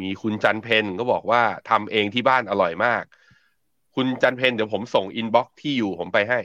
[0.00, 3.04] มีคุณจันเพนก็บอกว่าทำเองที่บ้านอร่อยมาก
[3.94, 6.38] คุณจันเพนเดี๋ยวผมส่งอินบ็อกที่อยู่ผมไปให้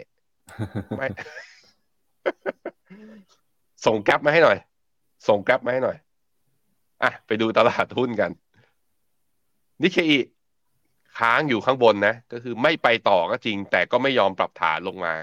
[0.97, 1.08] ไม่
[3.86, 4.58] ส่งแก๊ปมาให้หน่อย
[5.28, 5.97] ส่งแก๊ปมาให้หน่อย
[7.04, 8.32] อะ ไปดูตลาดหุ้นกัน
[9.82, 10.19] นิเคอี
[11.17, 15.13] ค้างอยู่ข้างบนนะ ก็คือไม่ไปต่อก็จริง แต่ก็ไม่ยอมปรับฐานลงมา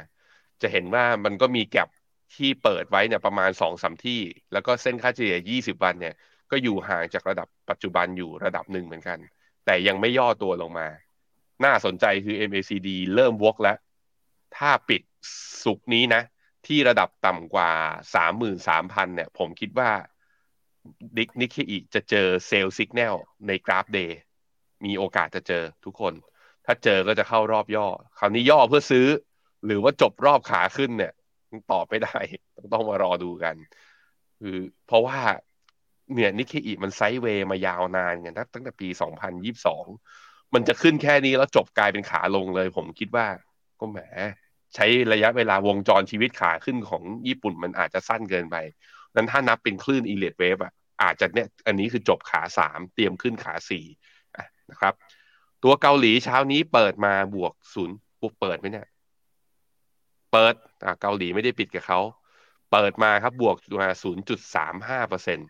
[0.63, 1.89] จะเห็นว่ามันก็มีแกลบ
[2.35, 4.21] ที่เปิดไว้เนี่ยประมาณสองสามที่
[4.53, 6.15] แล้วก็เส้นค่าเฉลี่ย 20 วันเนี่ย
[6.51, 9.19] ก็อยู่ห่างจากระดับปัจจุบันอยู่ระดับหนึ่งเหมือนกัน
[9.65, 10.89] แต่ยังไม่ย่อตัวลงมา
[11.65, 13.77] น่าสนใจคือ MACD เริ่มวกแล้ว
[14.57, 15.03] ถ้าปิด
[15.65, 16.23] ศุกร์นี้นะ
[16.67, 17.71] ที่ระดับต่ำกว่า
[18.41, 19.91] 33,000 เนี่ย ผมคิดว่า
[21.19, 24.19] ดัชนีนิเคอิจะเจอ sell สัญญาณในกราฟ day
[24.85, 26.15] มีโอกาสจะเจอทุกคน
[26.67, 27.87] ถ้าเจอก็จะเข้ารอบย่อ
[28.19, 29.07] คราวนี้ย่อเพื่อซื้อ
[29.67, 31.13] หรือว่าจบรอบขาขึ้นเนี่ย
[31.73, 32.17] ตอบไม่ได้
[32.57, 33.55] ต้องต้องมารอดูกัน
[34.41, 35.19] คือเพราะว่า
[36.15, 38.89] เนี่ยนิเคอีมันไซด์เวย์มายาวนานกันตั้งแต่ปี
[39.91, 43.27] 2022 มันจะขึ้นแค่นี้แล้วจบกลายเป็นขาลงเลย ผมคิดว่า
[43.81, 43.99] ก็แหม
[44.75, 48.57] ใช้ระยะเวลาวงจรชีวิตขาขึ้นของญี่ปุ่นมันอาจจะสั้นเกินไป
[49.15, 50.73] นั้นถ้านับเป็นคลื่นอีเลดเวฟอะ
[51.03, 53.87] อาจจะเนี่ยอันนี้คือจบขาสามเตรียมขึ้นขาสี่
[54.71, 54.95] นะครับ
[55.63, 58.87] ตัวเกาหลีเช้านี้เปิดมาบวกศูนย์บวกเปิดไหมเนี่ย
[60.33, 62.01] เปิดอ่าเกาหลีไม่ได้ปิดกับเขา
[62.73, 63.89] เปิดมาครับบวกมา
[65.09, 65.49] 0.35%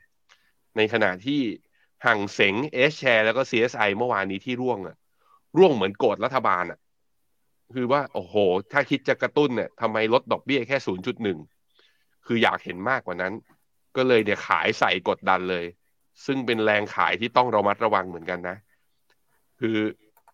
[0.77, 1.41] ในขณะที่
[2.07, 4.97] ห่างเสงเอชแชร์แล้วก็ CSI เมื่อวานนี้ที่ร่วงอะ
[5.57, 6.79] ร่วงเหมือนโกดรัฐบาลอะ
[7.75, 8.35] คือว่า โอ้โห
[8.73, 10.77] ถ้าคิดจะกระตุ้นเนี่ยทำไมลดดอกเบี้ยแค่
[11.33, 13.33] 0.1 คืออยากเห็นมากกว่านั้น
[13.97, 15.65] ก็เลยเดี๋ยขายใส่กดดันเลย
[16.27, 18.57] ซึ่งเป็นแรงขายที่ต้องระมัดระวังเหมือนกันนะ
[19.61, 19.77] คือ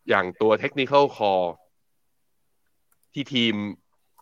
[0.08, 1.44] อย่างตัว technical call
[3.12, 3.54] ที่ทีม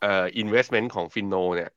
[0.00, 1.70] เอ่อ investment ของฟินโนเนี่ย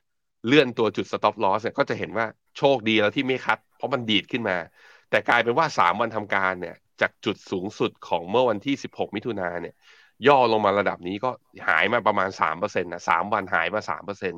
[0.47, 2.25] เลื่อนตัวจุด stop loss เนี่ยก็จะเห็นว่า
[2.58, 4.58] โชคดีแล้วที่ไม่คัด เพราะมันดีดขึ้นมา
[5.10, 9.75] แต่กลายเป็นว่าสามวันทำการเนี่ย จากจุดสูงสุดของเมื่อวันที่ 16 มิถุนาเนี่ย
[10.27, 11.29] ย่อลงมาระดับนี้ก็
[11.67, 14.34] หายมาประมาณสามเปอร์เซ็นต์นะสามวันหายมาสามเปอร์เซ็น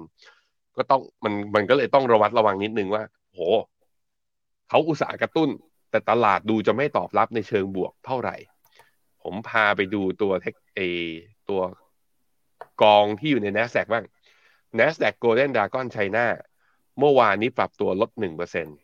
[0.78, 3.40] ก็ต้องมันมันก็เลยต้องระวัดระวังนิดนึงว่า โห
[4.70, 5.50] เขาอุตสาห์กระตุ้น
[5.92, 8.36] แต่ตลาดดูจะไม่ตอบรับในเชิงบวกเท่าไหร่
[9.24, 10.80] ผมพาไปดูตัวเทคเอ
[11.50, 11.62] ตัว
[12.82, 14.06] กองที่อยู่ใน NASDAQ บ้าง
[14.80, 16.26] NASDAQ Golden Dragon China
[17.00, 18.76] เมื่อวานนี้ปรับตัวลดหนึ่งเปอร์เซ็นต์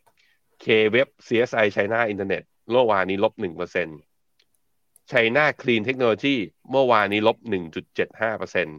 [0.64, 3.98] K-Web CSI China Internet เมื่อวานนี้ลบหนึ่งเปอร์เซ็นต์
[5.10, 6.36] China Clean Technology
[6.70, 8.78] เมื่อวานนี้ลบหนึ่งจุดเจ็ดห้าเปอร์เซ็นต์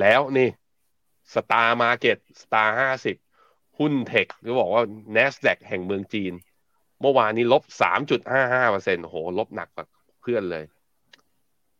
[0.00, 0.48] แล้วนี่
[1.34, 3.16] Star Market Star ห้าสิบ
[3.78, 4.82] หุ้นเทคหรือบอกว่า
[5.16, 6.32] NASDAQ แห่งเมืองจีน
[7.00, 9.86] เมื่อวานนี้ลบสามจุดห้าห้าเปอร์เซ็นต์โหลบหนักกว่า
[10.20, 10.64] เพื่อนเลย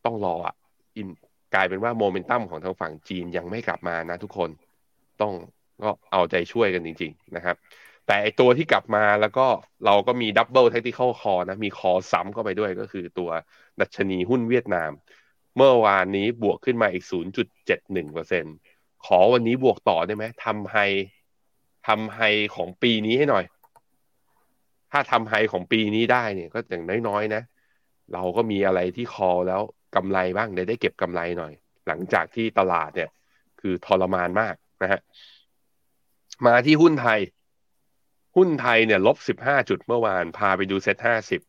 [0.04, 0.54] ต้องรออะ
[0.96, 1.08] อิน
[1.54, 4.50] กลายเป็นว่าโมเมนตัมของทางฝั่งจีนยังไม่กลับมานะทุกคน
[5.20, 5.32] ต้อง
[5.82, 7.56] ก็เอาใจช่วยกันจริง ๆ นะครับ
[8.06, 9.46] แต่ไอตัวที่กลับมาแล้วก็
[9.87, 13.30] เราก็มี double technical call นะ มี call ซ้ำเข้าไปด้วยก็คือตัว
[13.80, 14.90] ดัชนีหุ้นเวียดนาม
[15.56, 17.04] เมื่อวานนี้บวกขึ้นมาอีก
[17.84, 20.76] 0.71%ขอวันนี้บวกต่อได้ไหมทำไฮ
[21.87, 22.20] ทำไฮ
[22.56, 23.44] ของปีนี้ให้หน่อย
[24.92, 27.42] ถ้าทำไฮของปีนี้ได้เนี่ย ก็อย่างน้อยๆนะ
[28.12, 29.62] เราก็มีอะไรที่คอแล้ว
[29.94, 31.53] กำไรบ้างได้ได้เก็บกำไรหน่อย
[31.87, 33.11] หลังจากที่ตลาดเนี่ย
[33.61, 35.01] คือทรมานมากนะฮะ
[36.46, 37.20] มาที่หุ้นไทย
[38.37, 41.40] หุ้นไทยเนี่ยลบสิบห้าจุดเมื่อวานพาไปดูเซ็ตห้าสิบ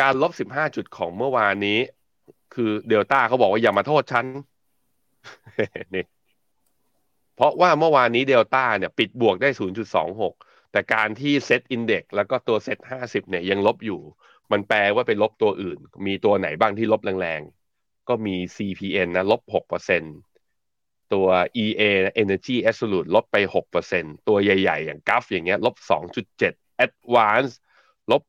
[0.00, 1.78] การลบสิบห้าจุดของเมื่อวานนี้
[2.54, 4.26] คือเดลต้าเขาบอกว่าอย่ามาโทษฉัน
[5.94, 6.04] นี่
[7.36, 10.34] เพราะว่าเมื่อวานนี้เดลต้าเนี่ยปิดบวกได้ศูนย์จุดสองหก
[10.72, 14.00] แต่การที่ SET Index แล้วก็ตัวเซ็ตห้าสิบเนี่ยยังลบอยู่
[14.52, 20.16] มันแปลว่าไปลบตัวอื่น มีตัวไหนบ้างที่ลบแรงๆ ก็มี CPN นะลบหกเปอร์เซ็นต์
[21.12, 21.28] ตัว
[21.64, 21.82] EA
[22.22, 25.76] Energy Absolute ลบไป6%ตัวใหญ่ๆ อย่าง GULF อย่างเงี้ยลบ
[26.30, 27.52] 2.7 Advance
[28.10, 28.22] ลบ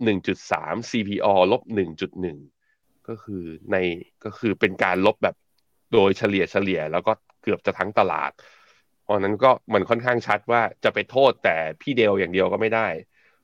[0.43, 2.37] 1.3 CPO ลบ1.1
[3.07, 3.75] ก็คือใน
[4.23, 5.35] ก็คือเป็นการลบแบบ
[5.93, 8.31] โดยเฉลี่ยเฉลี่ยแล้วก็เกือบจะทั้งตลาด
[9.03, 12.87] เพราะนั้นก็มันค่อนข้างชัดว่าจะไปโทษแต่พี่เดลอย่างเดียวก็ไม่ได้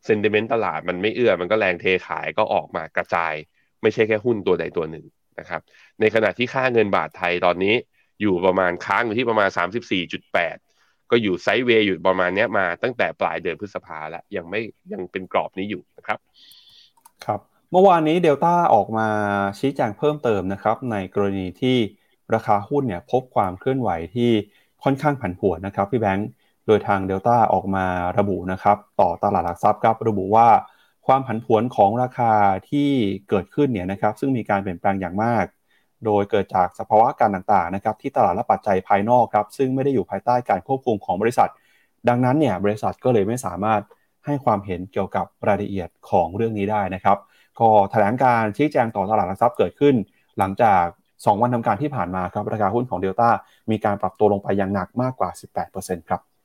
[0.06, 3.34] เซนติเมนต์ตลาดมันไม่เอื้อ มันก็แรงเทขายก็ออกมากระจาย
[3.82, 5.06] ไม่ใช่แค่หุ้นตัวใดตัวหนึ่ง
[5.40, 5.62] นะครับ
[6.00, 7.74] ในขณะที่ค่าเงินบาทไทยตอนนี้
[8.22, 9.50] อยู่ประมาณค้างอยู่ที่ประมาณ
[10.10, 14.62] 34.8 ก็อยู่ไซด์เวย์อยู่ประมาณนี้มาตั้งแต่ปลายเดือนพฤษภาแล้วยังไม่
[14.94, 16.20] ยังเป็นกรอบนี้อยู่นะครับ
[17.26, 17.40] ครับ
[17.72, 19.08] เมื่อวานนี้เดลต้าออกมา
[19.60, 21.78] ชี้แจงเพิ่มเติมนะครับ ในกรณีที่
[22.34, 24.32] ราคาหุ้นเนี่ยพบความเคลื่อนไหวที่
[24.84, 26.30] ค่อนข้างผันผวนนะครับพี่แบงค์
[26.68, 27.86] โดยทางเดลต้าออกมา
[28.18, 30.48] ระบุนะครับ ต่อตลาดหลักทรัพย์ครับระบุว่า
[31.08, 32.34] ความผันผวนของราคา
[32.70, 32.90] ที่
[33.30, 35.46] เกิดขึ้นเนี่ยนะครับ ซึ่งมีการเปลี่ยนแปลงอย่างมาก
[36.06, 41.50] โดยเกิดจากสภาวะการต่างๆนะครับ ที่ตลาดและปัจจัยภายนอกครับ ซึ่งไม่ได้อยู่ภายใต้การควบคุมของบริษัท
[42.10, 43.82] ดังนั้นเนี่ยบริษัทก็เลยไม่สามารถ
[44.26, 47.18] ให้ความเห็นเกี่ยวกับรายละเอียดของเรื่องนี้ได้นะครับ
[47.60, 49.96] ก็แถลงการชี้แจงต่อตลาดหลักทรัพย์เกิดขึ้น
[50.40, 53.30] หลังจาก 2 วันทำการที่ผ่านมาครับราคาหุ้นของเดลต้า
[53.72, 56.37] มีการปรับตัวลงไปอย่างหนักมากกว่า 18%ครับครับครับ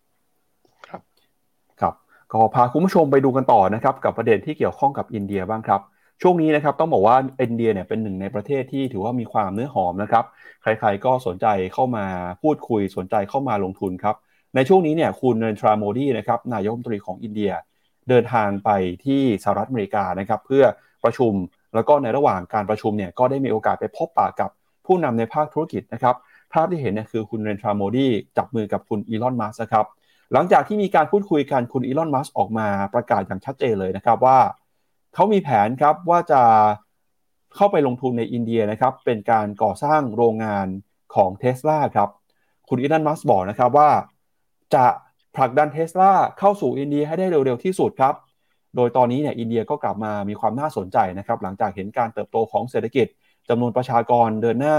[2.33, 5.81] ก็พาคุณผู้ชมไปดูกันต่อนะครับกับประเด็นที่เกี่ยวข้องกับอินเดียบ้างครับ
[6.23, 10.25] ช่วงนี้นะครับต้องบอกว่าอินเดียเนี่ยเป็นหนึ่งในประเทศที่ถือว่ามีความเนื้อหอมนะครับ
[10.63, 12.05] ใครๆก็สนใจเข้ามา
[12.43, 14.17] พูดคุยสนใจเข้ามาลงทุนครับ
[14.55, 17.53] ในช่วงนี้เนี่ยคุณเนทราโมดีนะครับนายกรัฐมนตรีของอินเดีย
[18.09, 18.71] เดินทางไป
[19.05, 20.65] ที่สหรัฐอเมริกานะครับเพื่อ
[21.05, 21.33] ประชุม
[21.75, 24.51] แล้วก็ในระหว่างการประชุมเนี่ยก็ได้มีโอกาสไปพบปะกับ
[24.87, 26.17] ผู้นำในภาคธุรกิจนะครับ
[26.53, 29.87] ภาพที่เห็นเนี่ยคือคุณเรนทราโมดีจับมือกับคุณอีลอนมัสครับ
[30.33, 34.39] หลังจากที่มีการพูดคุยกันคุณอีลอนมัสออกมาประกาศอย่างชัดเจนเลยนะครับว่า
[35.15, 36.43] เขามีแผนครับว่าจะ
[37.57, 40.67] เข้าไปลงทุนในอินเดียนะครับเป็นการก่อสร้างโรงงาน
[41.15, 42.09] ของเทสลาครับ
[42.69, 43.91] คุณอีลอนมัสก์บอกนะครับว่า
[44.75, 44.87] จะ
[45.37, 48.15] ผลักดันเทสลาเข้าสู่อินเดียให้ได้เร็วๆที่สุดครับ
[48.77, 53.07] โดยตอนนี้เนี่ยอินเดียก็กลับมามีความน่าสนใจนะครับหลังจากเห็นการเติบโตของเศรษฐกิจ
[53.49, 54.77] จำนวนประชากรเดินหน้า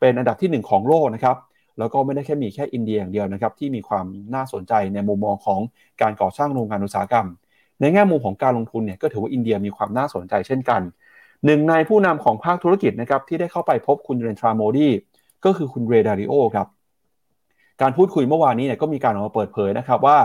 [0.00, 1.36] เป็นอันดับที่ 1 ของโลกนะครับ
[1.78, 5.60] แล้วก็ไม่ได้แค่มีแค่อินเดียอย่างเดียวนะครับที่มีความน่าสนใจในมุมมองของ
[6.02, 7.26] การก่อสร้างโรงงานอุตสาหกรรม
[7.80, 10.80] ในแง่มุมของการลงทุนเนี่ยก็ถือว่าอินเดียมีความน่าสนใจเช่นกัน
[11.46, 14.88] หนึ่งในผู้นำของภาคธุรกิจนะครับที่ได้เข้าไปพบคุณเรนทราโมดี
[15.44, 16.66] ก็คือคุณเรดาริโอครับ
[17.80, 20.18] การพูดคุยเมื่อวานนี้เนี่ยก็มีการออกมาเปิดเผยนะครับว่า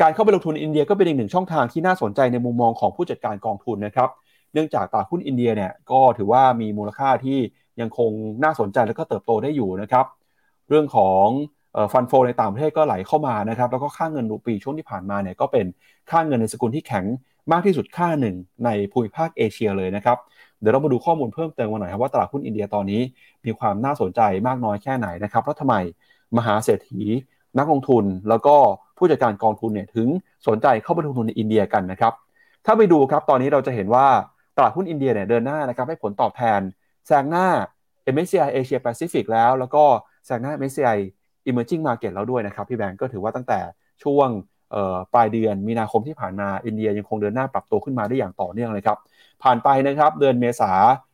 [0.00, 4.08] การเข้าไปลงทุนอินเดียก็เป็นอีกหนึ่งช่องทางที่น่าสนใจในมุมมองของผู้จัดการกองทุนนะครับ
[4.52, 7.38] เนื่องจากตลาดหุ้นอินเดียเนี่ยก็ถือว่ามีมูลค่าที่
[7.80, 8.10] ยังคง
[8.44, 10.06] น่าสนใจและก็เติบโตได้อยู่นะครับ
[10.68, 11.26] เรื่องของ
[11.92, 15.66] ฟันโฟในต่างประเทศก็ไหลเข้ามานะครับ แล้วก็ค่าเงินรูปีช่วงที่ผ่านมาเนี่ยก็เป็น
[16.10, 17.04] ค่าเงินในสกุลที่แข็ง
[17.52, 20.18] มากที่สุดค่าหนึ่งในภูมิภาคเอเชียเลยนะครับ
[20.60, 23.00] เดี๋ยวเรามาดูข้อมูลเพิ่มเติมกันหน่อยครับว่าตลาดหุ้นอินเดียตอนนี้
[23.44, 25.74] มีความน่าสนใจมากน้อยแค่ไหนนะครับแล้วทำไม
[26.36, 27.00] มหาเศรษฐี
[27.58, 28.56] นักลงทุน แล้วก็
[28.98, 30.08] ผู้จัดการกองทุนเนี่ยถึง
[30.48, 32.12] สนใจเข้าไปลงทุนในอินเดียกันนะครับ
[32.66, 34.06] ถ้าไปดูครับตอนนี้เราจะเห็นว่า
[34.56, 36.60] ตลาดหุ้นอินเดียเนี่ยเดินหน้านะครับให้ผลตอบแทน
[37.06, 37.46] แซงหน้า
[38.14, 39.84] MSCI Asia Pacific แล้ว แล้วก็
[40.26, 40.98] แซงหน้า MSCI
[41.48, 43.60] Emerging Market แล้วด้วยนะครับพี่แบงก์ก็ถือว่าตั้งแต่
[44.04, 44.28] ช่วง
[45.14, 48.98] ปลายเดือนมีนาคมที่ผ่านมาอินเดียยังคงเดินหน้าปรับตัวขึ้นมาได้อย่างต่อเนื่องเลยครับ
[49.42, 50.72] ผ่านไปนะครับเดือนเมษา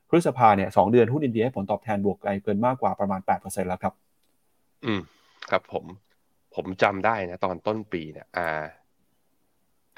[0.09, 3.95] พฤษภาเนี่ยสเดือนหุ้นอินเดียให้ผลตอบแทนบวกไกลเกินมากกว่าประมาณ 8%แล้วครับ
[4.85, 5.01] อืม
[5.51, 5.85] ครับผม
[6.55, 8.65] ผมจำได้นะ ตอนต้นปีเนี่ยอ่า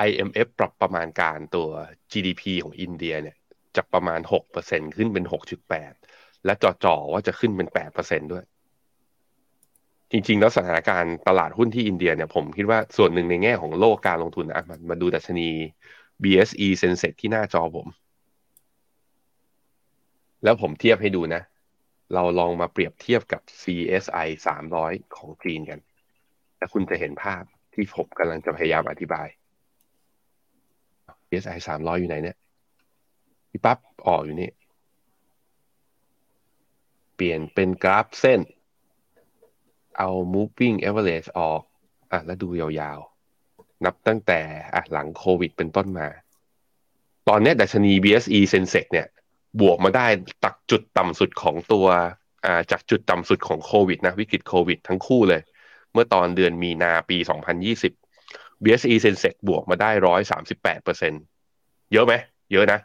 [0.09, 1.69] IMF ปรับประมาณการตัว
[2.13, 3.37] GDP ของอินเดียเนี่ย
[3.77, 4.21] จากประมาณ
[4.59, 5.25] 6%ขึ้นเป็น
[5.85, 6.53] 6.8 และ
[6.85, 8.45] จ่อๆว่าจะขึ้นเป็น 8%ด้วย
[10.11, 15.49] จริง ๆ แล้วสถานการณ์ตลาดหุ้นที่อินเดียเนี่ยผมคิดว่าส่วนหนึ่งในแง่ของโลกการลงทุนนะมามาดูดัชนี
[16.23, 17.87] BSE Sensex ที่หน้าจอผม
[20.45, 21.43] แล้วผมเทียบให้ดูนะ
[22.15, 24.29] เราลองมาเปรียบเทียบกับ CSI
[24.71, 25.79] 300 ของจีนกัน
[26.59, 27.43] แล้วคุณจะเห็นภาพ
[27.75, 29.29] ที่ผมกำลังจะพยายามอธิบาย
[31.29, 32.37] CSI 300 อยู่ไหนเนี่ย
[33.51, 34.51] พี่ปั๊บออกอยู่นี่
[37.17, 38.41] เปลี่ยนเป็นกราฟเส้น
[39.99, 41.63] เอา moving average ออก
[42.13, 44.41] อะแล้วดูยาวๆ นับตั้งแต่
[44.75, 46.09] อะหลังโควิดเป็นต้นมา
[47.29, 49.09] ตอนนี้ดัชนี BSE Sensex เนี่ย
[49.61, 50.07] บวกมาได้
[50.45, 51.87] ตักจุดต่ำสุดของตัว
[52.45, 55.43] อ่าจากจุดต่ำสุดของโควิดนะ วิกฤตโควิดทั้งคู่เลย
[55.93, 57.19] เมื่อตอนเดือนมีนาปี
[57.91, 59.91] 2020 BSE Sensex บวกมาได้
[60.39, 61.13] 138เปอร์เซ็น
[61.93, 62.13] เยอะไหม
[62.53, 62.81] เยอะนะ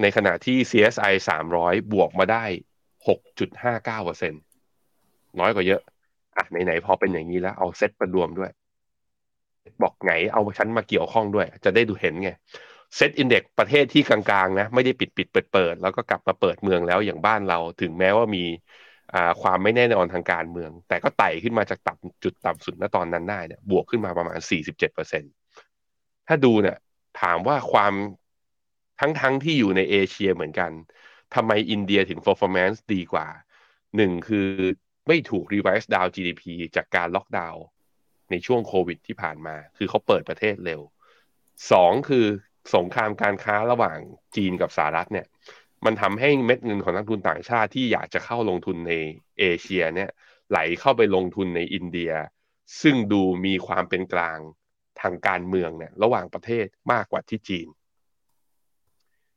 [0.00, 1.14] ในขณะที่ CSI
[1.52, 2.44] 300 บวกมาได้
[3.06, 4.47] 6.59%
[5.40, 5.80] น้อยกว่าเยอะ
[6.36, 8.50] อะไหนๆพอเป็นอย่างนี้แล้วเอาเซตประดวมด้วย
[9.82, 12.30] บอกไงเอาชั้นมาเกี่ยวข้องด้วย จะได้ดูเห็นไง
[12.96, 18.44] เซตอินเด็กประเทศที่กลางๆนะไม่ได้ปิดปิดเปิดเปิดแล้วก็กลับมาเปิดเมืองแล้วอย่างบ้านเรา ถึงแม้ว่ามี
[19.42, 25.32] ความไม่แน่นอนทางการเมือง แต่ก็ไต่ขึ้นมาจากต่ำจุดต่ำสุดณตอนนั้นได้เนี่ยบวกขึ้นมาประมาณ 47%
[26.28, 26.76] ถ้าดูเนี่ย
[27.20, 27.92] ถามว่าความ
[29.00, 30.70] ทั้งๆทที่อยู่ในเอเชียเหมือนกัน
[31.34, 33.26] ทำไมอินเดียถึง performance ดีกว่า
[33.96, 34.48] หนึ่งคือ
[35.08, 36.42] ไม่ถูก revise down GDP
[36.76, 37.64] จากการล็อกดาวน์
[38.30, 40.80] ในช่วงโควิดที่ผ่านมา คือเขาเปิดประเทศเร็ว
[41.72, 42.26] สองคือ
[42.74, 43.98] สงครามการค้าระหว่าง
[44.36, 45.26] จีนกับสหรัฐเนี่ย
[45.84, 48.92] มันทำให้เม็ดเงินของนักทุนต่างชาติที่อยากจะเข้าลงทุนใน
[49.38, 50.10] เอเชียเนี่ย
[50.50, 52.12] ไหลเข้าไปลงทุนในอินเดีย
[52.82, 54.38] ซึ่งดูมีความเป็นกลาง
[55.00, 57.68] ทางการเมืองเนี่ยระหว่างประเทศมากกว่าที่จีน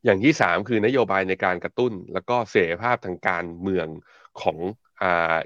[0.03, 3.87] อย่างที่สามคือนโยบายในการกระตุ้น แล้วก็เสรีภาพทางการเมือง
[4.41, 4.57] ของ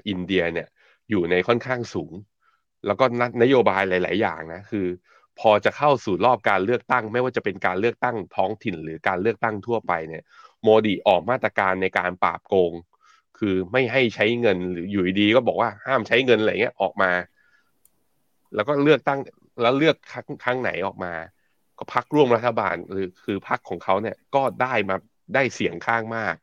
[0.08, 0.68] อินเดียเนี่ย
[1.10, 2.12] อยู่ในค่อนข้างสูง
[2.86, 3.04] แล้วก็
[3.42, 4.86] นโยบายหลาย ๆ อย่างนะคือ
[5.40, 10.22] พอจะเข้าสู่รอบการเลือกตั้ง ไม่ว่าจะเป็นการเลือกตั้งท้องถิ่นหรือการเลือกตั้งทั่วไปเนี่ย
[10.62, 12.72] โมดีออกมาตรการในการปราบโกง
[13.38, 17.10] คือไม่ให้ใช้เงินหรืออยู่ดีก็บอกว่าห้ามใช้เงินอะไรเงี้ยออกมา
[18.54, 19.18] แล้วก็เลือกตั้ง
[19.62, 19.96] แล้วเลือก
[20.44, 21.12] ครั้งไหนออกมา
[21.78, 24.96] ก็พักร่วมรัฐบาลหรือคือพักของเขาเนี่ยก็ได้มา
[25.34, 26.34] ได้เสียงข้างมาก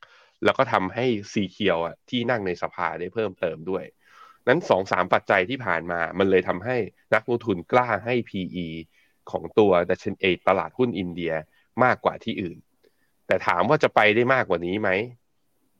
[0.46, 3.84] แล้วก็ทำให้ซีเคียวอะที่นั่งในสภาได้เพิ่มเติมด้วย
[4.48, 6.78] นั้นสองสามปัจจัยที่ผ่านมา มันเลยทำให้
[7.14, 8.68] นักลงทุนกล้าให้ PE
[9.32, 11.34] ของตัวดัชนเอตลาดหุ้นอินเดีย
[11.84, 12.58] มากกว่าที่อื่น
[13.28, 14.90] แต่ถามว่าจะไปได้มากกว่านี้ไหม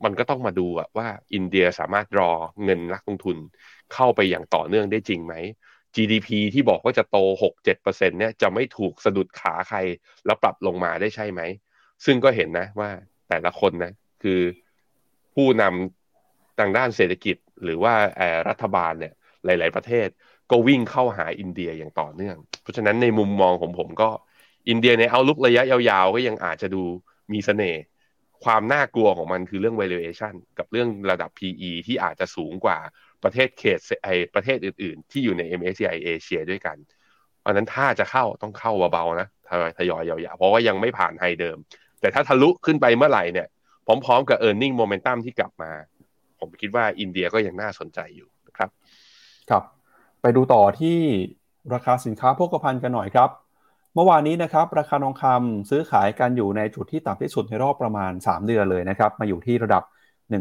[0.04, 0.66] มันก็ต้องมาดู
[0.98, 2.32] ว่าอินเดียสามารถรอ
[2.64, 3.36] เงินนักลงทุน
[3.94, 5.34] เข้าไปอย่างต่อเนื่องได้จริงไหม
[5.94, 9.78] GDP ที่บอกว่าจะโต 6-7%เนี่ยจะไม่ถูกสะดุดขาใคร
[10.26, 11.40] แล้วปรับลงมาได้ใช่ไหม
[12.04, 12.90] ซึ่งก็เห็นนะว่า
[13.28, 13.92] แต่ละคนนะ
[14.24, 14.40] คือ
[15.34, 17.94] ผู้นำทางด้านเศรษฐกิจหรือว่า
[18.48, 19.12] รัฐบาลเนี่ย
[19.44, 20.08] หลาย ๆ ประเทศ
[20.50, 24.10] ก็วิ่งเข้าหาอินเดียอย่างต่อเนื่อง เพราะฉะนั้นในมุมมองของผมก็
[24.68, 26.82] อินเดียในเอาลุกระยะยาวๆ ก็ยังอาจจะดู
[27.32, 27.80] มีเสน่ห์
[28.44, 32.78] ความน่ากลัวของมันคือเรื่อง valuation กับเรื่องระดับ PE ที่อาจจะสูงกว่า
[33.24, 36.76] ประเทศเขตไอประเทศอื่น ๆ ที่อยู่ใน MSCI เอเชียด้วยกัน
[37.40, 39.28] เพราะนั้นถ้าจะเข้าต้องเข้าเบาๆนะ
[39.78, 41.56] ทยอยยาวๆเพราะว่ายังไม่ผ่านไฮเดิม
[42.00, 43.46] แต่ถ้าทะลุขึ้นไปเมื่อไหร่เนี่ย
[43.86, 45.70] พร้อมๆกับ e a r n i n g momentum ที่กลับมา
[46.40, 48.68] ผมคิดว่าอินเดียก็ยังน่าสนใจอยู่นะครับ
[49.50, 49.62] ครับ
[50.22, 50.98] ไปดูต่อที่
[51.74, 53.30] ราคาสินค้าโภคภัณฑ์กันหน่อยครับ
[53.94, 59.82] เมื่อวานนี้นะครับ ราคาทองคำซื้อขายกันอยู่ในจุดที่ต่ำที่สุดในรอบประมาณ 3 เดือนเลยนะครับ มาอยู่ที่ระดับ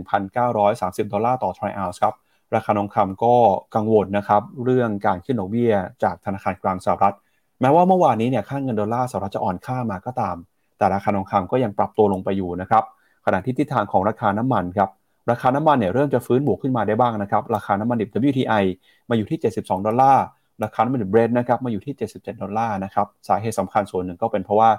[0.07, 2.13] 1,930 ดอลลาร์ต่อทรัลล์ครับ
[2.55, 3.35] ราคาทองคำก็
[3.75, 7.15] กังวลนะครับ เรื่องการขึ้นดอกเบี้ยจากธนาคารกลางสหรัฐ
[7.61, 10.35] แม้ว่าเมื่อวานนี้เนี่ยค่าเงินดอลลาร์สหรัฐจะอ่อนค่ามาก็ตาม
[10.77, 12.83] แต่ราคาทองคำก็ยังปรับตัวลงไปอยู่นะครับ
[13.25, 14.89] ขณะที่ทิศทางของราคาน้ำมันครับ
[15.31, 18.63] ราคาน้ำมันเนี่ยเริ่มจะฟื้นบวกขึ้นมาได้บ้างนะครับราคาน้ำมันดิบ WTI
[19.09, 20.25] มาอยู่ที่ 72 ดอลลาร์
[20.63, 24.69] ราคาน้ำมันดิบเบรนท์นะครับมาอยู่ที่ 77 ดอลลาร์นะครับสาเหตุสำคัญส่วนหนึ่งก็เป็นเพราะว่า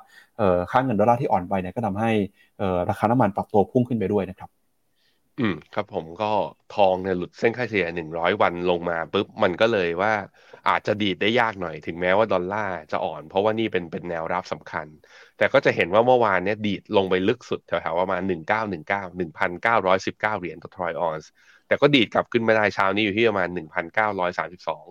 [0.71, 2.11] ค่าเงินดอลลาร์ที่อ่อนไปเนี่ยก็ทำให้
[2.91, 4.51] ราคาน้ำมันปรับตัวพุ่งขึ้นไปด้วยนะครับ
[5.41, 6.31] อืมครับผมก็
[6.75, 10.13] ทองเนี่ยหลุดเส้นค่าเฉลี่ยหนึ่งร้อยวันลงมาปุ๊บมันก็เลยว่า
[10.69, 14.87] อาจจะดีดได้ยากหน่อยถึงแม้ว่าดอลลาร์จะอ่อน เพราะว่านี่เป็นเป็นแนวรับสำคัญ
[15.39, 21.31] แต่ก็จะเห็นว่าเมื่อวานเนี่ยดีดลงไปลึกสุดแถวๆประมาณหนึ่งเก้าหนึ่งเก้าหนึ่งพันเก้าร้อยสิบเก้าเหรียญต่อทรอยออนซ์
[21.67, 24.85] แต่ก็ดีดกลับขึ้นมาได้เช้านี้อยู่ที่ประมาณหนึ่งพันเก้าร้อยสามสิบสอง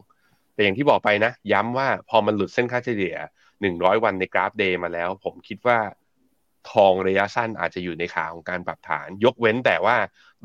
[0.54, 3.16] แต่อย่างที่บอกไปนะ ย้ำว่าพอมันหลุดเส้นค่าเฉลี่ย
[3.62, 5.80] หนึ่งร้อยวันในกราฟ day มาแล้ว ผมคิดว่า
[6.72, 9.98] ทองระยะสั้นอาจจะอยู่ในขาของการปรับฐาน ยกเว้นแต่ว่า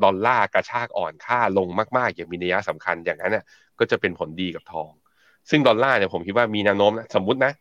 [0.03, 3.43] ดอลลาร์กระชากอ่อนค่าลงมากๆ อย่างมีนัยสำคัญอย่างนั้นน่ะ
[3.79, 4.91] ก็จะเป็นผลดีกับทอง
[5.49, 7.51] ซึ่งดอลลาร์เนี่ยผมคิดว่ามีแนวโน้มนะสมมตินะ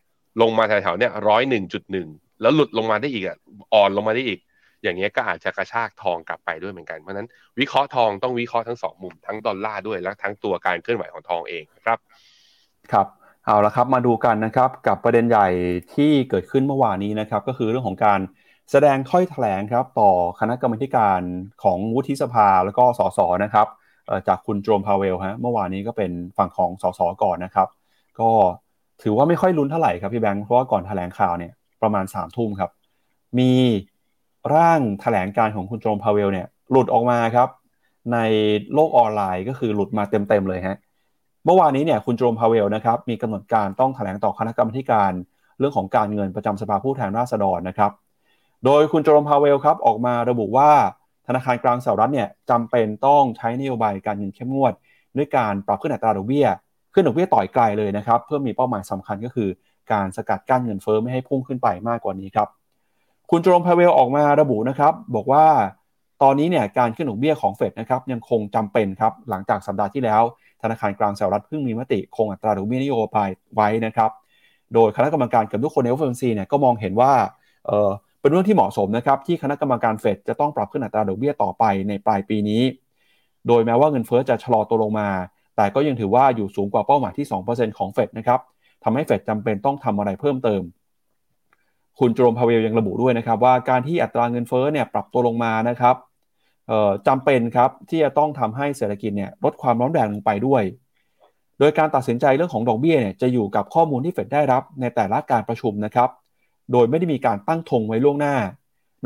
[0.41, 2.09] ลงมาแถวๆเนี่ยร้อยหนึ่งจุดหนึ่ง
[2.41, 3.37] แล้วหลุดลงมาได้อีกอะ
[3.75, 4.41] อ่อนลงมาได้อีก
[4.83, 11.99] อย่างเงี้ยก็อาจจะกระชากทองกลับไปด้วยเหมือนกันเพราะนั้นวิเคราะห์ทองต้องวิเคราะห์ทั้งสองมุมทั้งดอลลาร์ด้วยและทั้งตัวการเคลื่อนไหวของทองเองครับ
[12.93, 13.07] ครับ
[13.45, 15.49] เอาละครับมาดูกันนะครับกับประเด็นใหญ่
[15.95, 18.21] ที่เกิดขึ้นเมื่อวานนี้นะครับ ก็คือเรื่องของการ
[18.71, 21.21] แสดงถ้อยแถลงครับต่อคณะกรรมการ
[21.63, 23.67] ของวุฒิสภาแล้วก็สสนะครับ
[24.29, 27.69] จากคุณโจมพาเวลฮะเมื่อวานนี้ก็เป็นฝั่งของสสก่อนนะครับ
[28.21, 28.31] ก็
[29.03, 32.71] ถือว่าไม่ค่อยลุ้นเท่าไหร่ครับพี่แบงค์เพราะว่าก่อนแถลงข่าวเนี่ย ประมาณ3ามทุ่มครับ
[33.39, 33.53] มี
[34.55, 37.49] ร่างแถลงการของคุณโจมพาเวลเนี่ย หลุดออกมาครับ
[38.13, 38.19] ใน
[38.75, 40.77] โลกออนไลน์ก็คือหลุดมาเต็มๆเลยฮะ
[41.45, 45.13] เมื่อวานนี้เนี่ยคุณโจมพาเวลนะครับมีกำหนดการต้องแถลงต่อคณะกรรมการ
[45.59, 47.93] เรื่องของการเงินประจำสภาผู้แทนราษฎรนะครับ
[48.65, 50.71] โดยคุณโจมพาเวลครับออกมาระบุว่า
[51.27, 54.73] ธนาคารกลางสหรัฐเนี่ยจำเป็นต้องใช้นโยบายการเงินเข้มงวด
[55.17, 56.47] ด้วยการปรับขึ้นอัตราดอกเบี้ย
[56.95, 59.49] ขึ้นดอกเบี้ยต่อยไกลเลยนะครับ เพื่อมีเป้าหมายสำคัญก็คือ
[59.93, 62.49] การสกัดกั้นเงินเฟ้อไม่ให้พุ่งขึ้นไปมากกว่านี้ครับ
[63.31, 65.45] คุณโจมพาเวลออกมาระบุนะครับ บอกว่า
[66.23, 70.23] ตอนนี้เนี่ยการขึ้นดอกเบี้ยของเฟดนะครับยังคงจำเป็นครับหลังจากสัปดาห์ที่แล้ว
[70.63, 74.11] ธนาคารกลางสหรัฐเพิ่งมีมติคงอัตราดอกเบี้ยนโยบายไว้นะครับ
[74.75, 77.13] โดยคณะกรรมการกับทุกคนใน FOMC เนี่ยก็มองเห็นว่า
[78.21, 82.63] เป็นเรื่องที่เหมาะสมนะครับที่คณะกรรมการเฟดจะต้องปรับขึ้นอัตราดอกเบี้ยต่อไปในปลายปีนี้
[83.47, 85.09] โดยแม้ว่าเงินเฟอ้อจะชะลอตัวลงมา
[85.57, 88.41] แต่ก็ยังถือว่าอยู่สูงกว่าเป้าหมายที่ 2%ของเฟดนะครับ
[88.89, 90.63] ทำให้เฟดจำเป็นต้องทำอะไรเพิ่มเติม
[91.99, 95.97] คุณโจมพาเวลยังระบุด้วยนะครับว่าการที่อัตราเงินเฟ้อเนี่ยปรับตัวลงมานะครับ
[97.09, 100.63] จำเป็นครับที่จะต้องทำให้เศรษฐกิจเนี่ยลดความร้อนแรงลงไปด้วย
[101.59, 106.09] โดยการตัดสินใจเรื่องของดอกเบี้ยเนี่ยจะอยู่กับข้อมูลที่เฟดได้รับในแต่ละการประชุมนะครับ
[106.73, 108.37] โดยไม่ได้มีการตั้งธงไว้ล่วงหน้า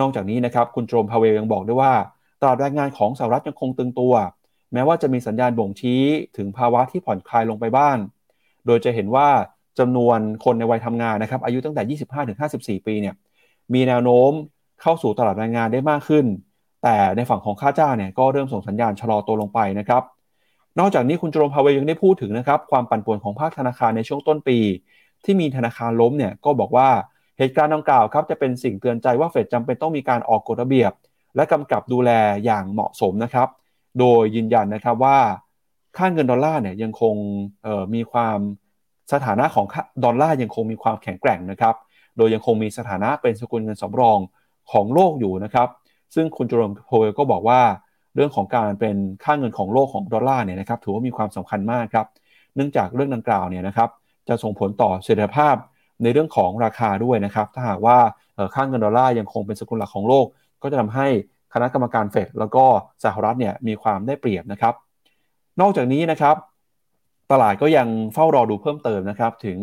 [0.00, 1.92] นอกจากนี้นะครับคุณโจมพาเวลยังบอกด้วยว่า
[2.40, 4.14] ตลาดแรงงานของสหรัฐยังคงตึงตัว
[4.72, 6.02] แม้ว่าจะมีสัญญาณบ่งชี้
[6.36, 7.96] ถึงภาวะที่ผ่อนคลายลงไปบ้าง
[8.66, 9.28] โดยจะเห็นว่า
[9.78, 13.14] จำนวนคนในวัยทำงานนะครับ อายุตั้งแต่ 25ถึง54 ปีเนี่ย
[13.74, 14.30] มีแนวโน้ม
[14.82, 16.24] เข้าสู่ตลาดแรงงานได้มากขึ้น
[16.82, 20.02] แต่ในฝั่งของค่าจ้างเนี่ยก็เริ่มส่งสัญญาณชะลอตัวลงไปนะครับ
[20.78, 24.58] นอกจากนี้คุณโจมพาเวยังได้พูดถึงนะครับความปั่นป่วนของภาคธนาคารในช่วงต้นปี
[25.24, 26.88] ที่มีธนาคารล้มเนี่ยก็บอกว่า
[27.38, 30.92] เหตุการณ์ดังกล่าวครับจะเป็นสิ่งเตือนใจว่าเฟดจำเป็นต้องมีการออกกฎระเบียบ
[31.36, 32.10] และกำกับดูแล
[32.44, 33.48] อย่างเหมาะสมนะครับ
[33.98, 35.18] โดยยืนยันนะครับว่า
[35.96, 37.14] ค่าเงินดอลลาร์เนี่ยยังคง
[37.94, 38.38] มีความ
[39.12, 39.66] สถานะของ
[40.04, 41.74] ดอลลาร์ยังคงมีความแข็งแกร่งนะครับ
[42.16, 44.18] โดยยังคงมีสถานะเป็นสกุลเงินสำรอง
[44.72, 45.68] ของโลกอยู่นะครับ
[46.14, 47.60] ซึ่งคุณจูรมโพลก็บอกว่า
[48.14, 52.06] เรื่องของการเป็นค่าเงินของโลกของดอลลาร์เนี่ยนะครับถือว่ามีความสำคัญมากครับ
[52.54, 53.88] เนื่องจากเรื่องดังกล่าวเนี่ยนะครับ
[54.28, 55.56] จะส่งผลต่อเสถียรภาพ
[56.02, 57.98] ในเรื่องของราคาด้วยนะครับ ถ้าหากว่า
[58.54, 60.26] ค่าเงินดอลลาร์ยังคงเป็นสกุลหลักของโลก
[60.62, 61.06] ก็จะทำให้
[61.54, 62.64] คณะกรรมการเฟดแล้วก็
[63.04, 64.74] สหรัฐเนี่ยมีความได้เปรียบนะครับ
[65.60, 66.36] นอกจากนี้นะครับ
[67.30, 69.58] ตลาดก็ยังเฝ้ารอดูเพิ่มเติมนะครับ ถึง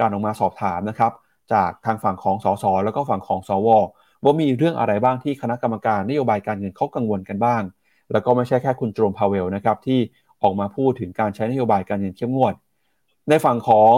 [0.00, 1.12] การออกมาสอบถามนะครับ
[1.52, 3.68] จากทางฝั่งของสสแล้วก็ฝั่งของสว
[4.24, 7.62] ว่ามีเรื่องอะไรบ้างที่คณะกรรมการนโยบายการเงินเขากังวลกันบ้าง
[8.12, 9.98] แล้วก็ไม่ใช่แค่คุณเจอโรมพาวเวลล์นะครับที่
[10.42, 12.54] ออกมาพูดถึงการใช้นโยบายการเงินเข้มงวด
[13.28, 13.96] ในฝั่งของ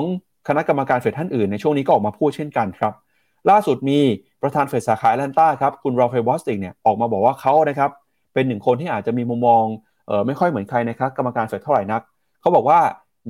[0.48, 2.92] คณะกรรมการเฟดท่านอื่นในช่วงนี้ก็ออกมาพูดเช่นกันครับ
[3.50, 3.98] ล่าสุดมี
[4.42, 7.90] ประธานเฟดสาขาแอตแลนตาครับคุณราฟาเอลบอสติกเนี่ยออกมาบอกว่าเขานะครับ
[8.34, 9.64] เป็นหนึ่งคนที่อาจจะมีมุมมอง
[10.06, 12.02] เออไม่ค่อยเหมือนใครนะครับกรรมการเฟดเท่าไหร่นัก
[12.40, 12.78] เขาบอกว่า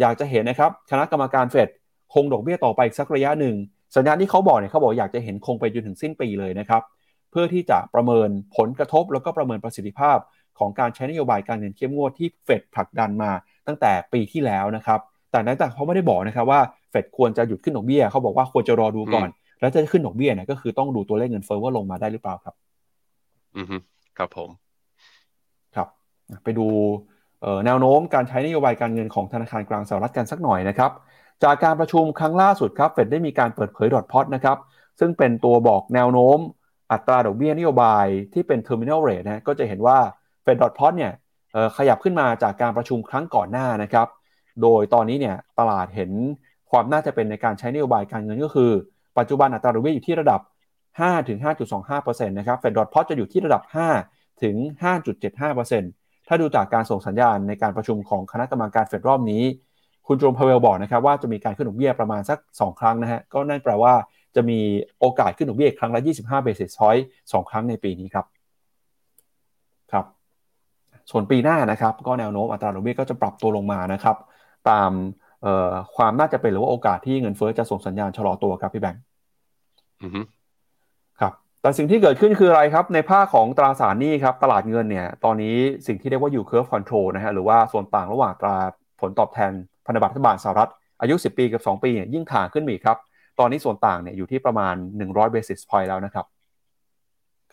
[0.01, 1.69] อยากจะเห็นนะครับคณะกรรมการเฟด
[2.15, 3.57] คงดอกเบี้ยต่อไปสักระยะหนึ่ง
[3.97, 6.83] สัญญาณที่เขาบอกเนี่ยเขาบอกอยากจะเห็นคงไปจนถึงสิ้นปีเลยนะครับ
[7.31, 10.19] เพื่อที่จะประเมินผลกระทบแล้วก็ประเมินประสิทธิภาพ
[10.59, 13.31] ของการใช้นโยบายการเงินเข้มงวดที่เฟดผลักดันมา
[13.67, 19.29] ตั้งแต่ปีที่แล้วนะครับ แต่นั้นแต่เขาไม่ได้บอกนะครับว่าเฟดควรจะหยุดขึ้นดอกเบี้ยเขาบอกว่าควรจะรอดูก่อน
[19.61, 22.55] แล้วจะขึ้นดอกเบี้ยเนี่ยก็คือต้องดูตัวเลขเงินเฟ้อว่าลงมาได้หรือเปล่าครับ
[23.57, 23.67] อืม
[24.19, 24.51] ครับผม
[25.77, 25.89] ครับ
[26.45, 26.67] ไปดู
[27.67, 30.91] แนวโน้มการใช้นโยบายการเงินของธนาคารกลางสหรัฐกันสักหน่อยนะครับ
[31.45, 34.59] จากการประชุมครั้งล่าสุดครับเฟดได้มีการเปิดเผยดอทพอตนะครับ
[35.01, 36.39] ซึ่งเป็นตัวบอกแนวโน้ม
[36.93, 39.99] อัตราดอกเบี้ยนโยบายที่เป็น terminal rate นะก็จะเห็นว่า
[40.43, 41.13] เฟดดอทพอตเนี่ย
[41.77, 44.07] ขยับขึ้นมาจากการประชุมครั้งก่อนหน้านะครับ
[44.63, 46.11] โดยตอนนี้เนี่ยตลาดเห็น
[46.71, 48.71] ความน่าจะเป็นในการใช้นโยบายการเงินก็คือ
[49.19, 50.41] ปัจจุบันอัตราดอกเบี้ยอยู่ที่ระดับ
[51.01, 53.63] 5-5.25%นะครับเฟดดอทพอตจะอยู่ที่ระดับ
[54.43, 59.43] ถึง5.75% ถ้าดูจากการส่งสัญญาณในการประชุมของคณะกรรมการเฟดรอบนี้
[60.07, 63.93] คุณโจมพาเวลบอกนะครับว่าจะมีการขึ้นดอกเบี้ยประมาณสัก 2 ครั้งนะฮะ ก็นั่นแปลว่า
[64.37, 64.59] จะมี
[65.01, 68.27] โอกาสขึ้นดอกเบี้ยครั้งละ 25 basis point 2ครั้งในปีนี้ครับ
[69.93, 70.05] ครับ
[71.11, 74.17] ส่วนปีหน้านะครับ ก็แนวโน้มอัตราดอกเบี้ยก็จะปรับตัวลงมานะครับ
[74.71, 74.91] ตาม
[75.97, 79.03] ความน่าจะเป็นหรือว่าโอกาสที่เงินเฟ้อจะส่งสัญญาณชะลอตัวครับพี่แบงค์
[81.67, 85.57] แต่สิ่งที่เกิดขึ้นคืออะไรครับ ในภาคของตราสารหนี้ครับ ตลาดเงินเนี่ย ตอนนี้
[85.87, 88.57] สิ่งที่เรียกว่าอยู่ curve control นะฮะ หรือว่าส่วนต่างระหว่างตรา
[89.01, 89.53] ผลตอบแทน
[89.87, 92.99] พันธบัตรรัฐบาลสหรัฐ อายุ 10 ปีกับ 2 ปีเนี่ยยิ่งถ่างขึ้นอีกครับ
[93.39, 94.75] ตอนนี้ส่วนต่างเนี่ยอยู่ที่ประมาณ
[95.07, 96.27] 100 basis point แล้วนะครับ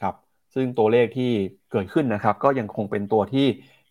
[0.01, 0.15] ครับ
[0.53, 1.31] ซึ่งตัวเลขที่
[1.71, 3.45] เกิดขึ้นนะครับ ก็ยังคงเป็นตัวที่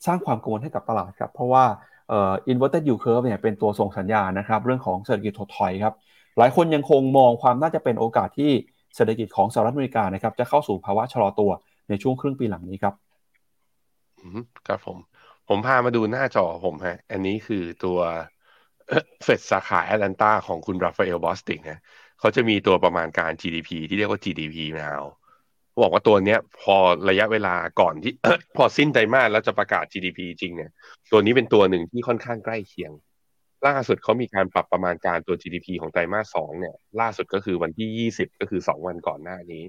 [0.06, 1.64] สร้างความกังวลให้กับตลาดครับ เพราะว่า
[2.08, 5.94] เอ่อ inverted yield curve เนี่ยเป็นตัวส่งสัญญาณนะครับ เรื่องของเศรษฐกิจถดถอยครับ
[6.38, 8.52] หลายคนยังคงมองความน่าจะเป็นโอกาสที่
[8.94, 11.50] เศรษฐกิจของสหรัฐอเมริกานะครับจะเข้าสู่ภาวะชะลอตัว
[11.88, 12.94] ในช่วงครึ่งปีหลังนี้ครับ
[14.68, 14.98] ครับผม
[15.48, 17.98] ผมพามาดูหน้าจอผมฮะ อันนี้คือตัว
[19.24, 21.80] เฟดสาขาแอตแลนตาของคุณราฟาเอลบอสติงนะ
[22.20, 25.02] เขาจะมีตัวประมาณการ GDP ที่เรียกว่า GDP now
[25.82, 26.76] บอกว่าตัวเนี้ยพอ
[27.10, 28.12] ระยะเวลาก่อนที่
[28.56, 30.70] พอสิ้นไตรมาสแล้วจะประกาศ GDP จริงเนี่ย
[31.12, 32.92] ตัวนี้เป็นตัวหนึ่งที่ค่อนข้างใกล้เคียง
[33.66, 39.62] ล่าสุดเขามีการปรับประมาณการตัว GDP ของไตรมาสสองเนี่ยล่าสุดก็คือวันที่ยี่สิบก็คือสองวันก่อนหน้านี้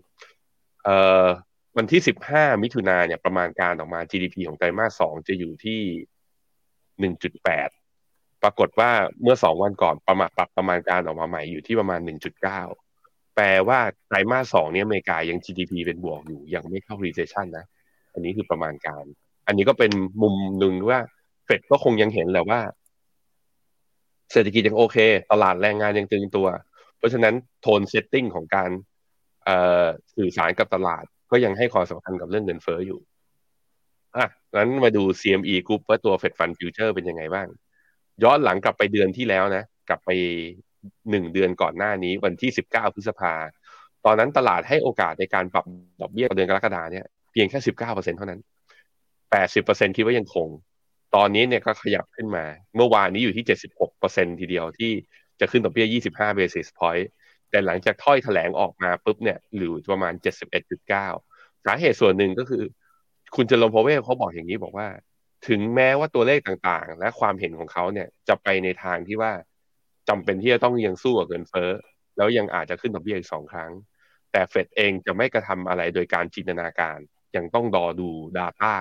[0.84, 1.26] เอ่อ
[1.78, 5.82] วันที่สิบห้ามิถุนาเนี่ยประมาณการออกมา GDP ของไตรมาสสองจะอยู่ที่
[7.00, 7.70] หนึ่งจุดแปด
[8.44, 8.92] ปรากฏว่า
[9.22, 12.62] เมื่อสองวันก่อนประมาณปรับประมาณการออกมาใหม่อยู่ที่ประมาณหนึ่งจุดเก้า
[13.36, 17.66] แปลว่าไตรมาสสองเนี้อเมริกายัง GDP เป็นบวกอยู่ยังไม่เข้า recession นะ
[18.14, 19.04] อันนี้คือประมาณการ
[19.48, 19.92] อันนี้ก็เป็น
[20.22, 21.00] มุมหนึ่งว่า
[21.46, 22.62] เฟดก็คงยังเห็นแหละว่า
[24.34, 24.98] เศรษฐกิจยังโอเค
[25.32, 26.48] ตลาดแรงงานยังตึงตัว
[26.98, 28.70] เพราะฉะนั้นโทนเซตติ้งของการ
[30.16, 33.00] สื่อสารกับตลาด ก็ยังให้ความสำคัญกับเรื่องเงินเฟ้ออยู่
[34.16, 34.26] อะ
[34.56, 37.48] งั้นมาดู CME Group ว่าตัว Fed Fund Future เป็นยังไงบ้าง
[38.24, 40.10] ย้อนหลังกลับไปเดือนที่แล้วนะ กลับไป
[41.10, 43.34] หนึ่งเดือนก่อนหน้านี้วันที่สิบเก้าพฤษภา
[44.06, 45.66] ตอนนั้นตลาดให้โอกาสในการปรับ
[46.02, 48.40] ดอกเบี้ยเดือนกรกฎาเนี่ยเพียงแค่สิบเก้าเปอร์เซ็นต์เท่านั้น
[49.32, 50.48] แปดสิบเปอร์เซ็นต์คิดว่ายังคง
[51.16, 52.46] ตอนนี้เนี่ยก็ขยับขึ้นมา
[52.76, 54.92] เมื่อวานนี้อยู่ที่เจ็ดสิบหกเปอร์เซ็นทีเดียวที่
[55.40, 57.10] จะขึ้นดอกเบี้ยยี่สิบห้า basis point
[57.50, 61.08] แต่หลังจากถ้อยแถลงออกมาปุ๊บเนี่ยหรือประมาณเจ็ดสิบเอ็ดจุดเก้า
[61.66, 62.64] สาเหตุส่วนหนึ่งก็คือ
[63.36, 64.88] คุณเจอโรมพาวเวลล์เขาบอกอย่างนี้บอกว่า
[65.48, 69.32] ถึงแม้ว่าตัวเลขต่างๆ และความเห็นของเขาเนี่ยจะไปในทางที่ว่า
[70.10, 71.72] จำเป็นที่จะต้องยังสู้กับเงินเฟ้อ
[72.18, 73.72] แล้วยังอาจจะขึ้นดอกเบี้ยอีกสองครั้ง
[74.32, 76.98] แต่เฟดเองจะไม่กระทำอะไรโดยการจินตนาการ
[77.36, 78.74] ยังต้องรอดู Data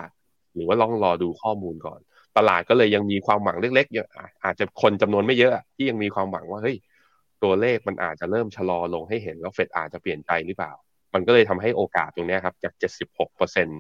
[0.54, 2.00] หรือว่าลองรอดูข้อมูลก่อน
[2.36, 4.08] ตลาดก็เลยยังมีความหวังเล็กๆเยอะ
[4.44, 6.76] อาจจะคนจำนวนไม่เยอะที่ยังมีความหวังว่าเฮ้ย
[7.42, 10.72] ตัวเลขมันอาจจะเริ่มชะลอลงให้เห็นว่าเฟดอาจจะเปลี่ยนใจหรือเปล่า
[11.14, 12.72] มันก็เลยทำให้โอกาสตรงนี้ครับจาก
[13.30, 13.78] 76%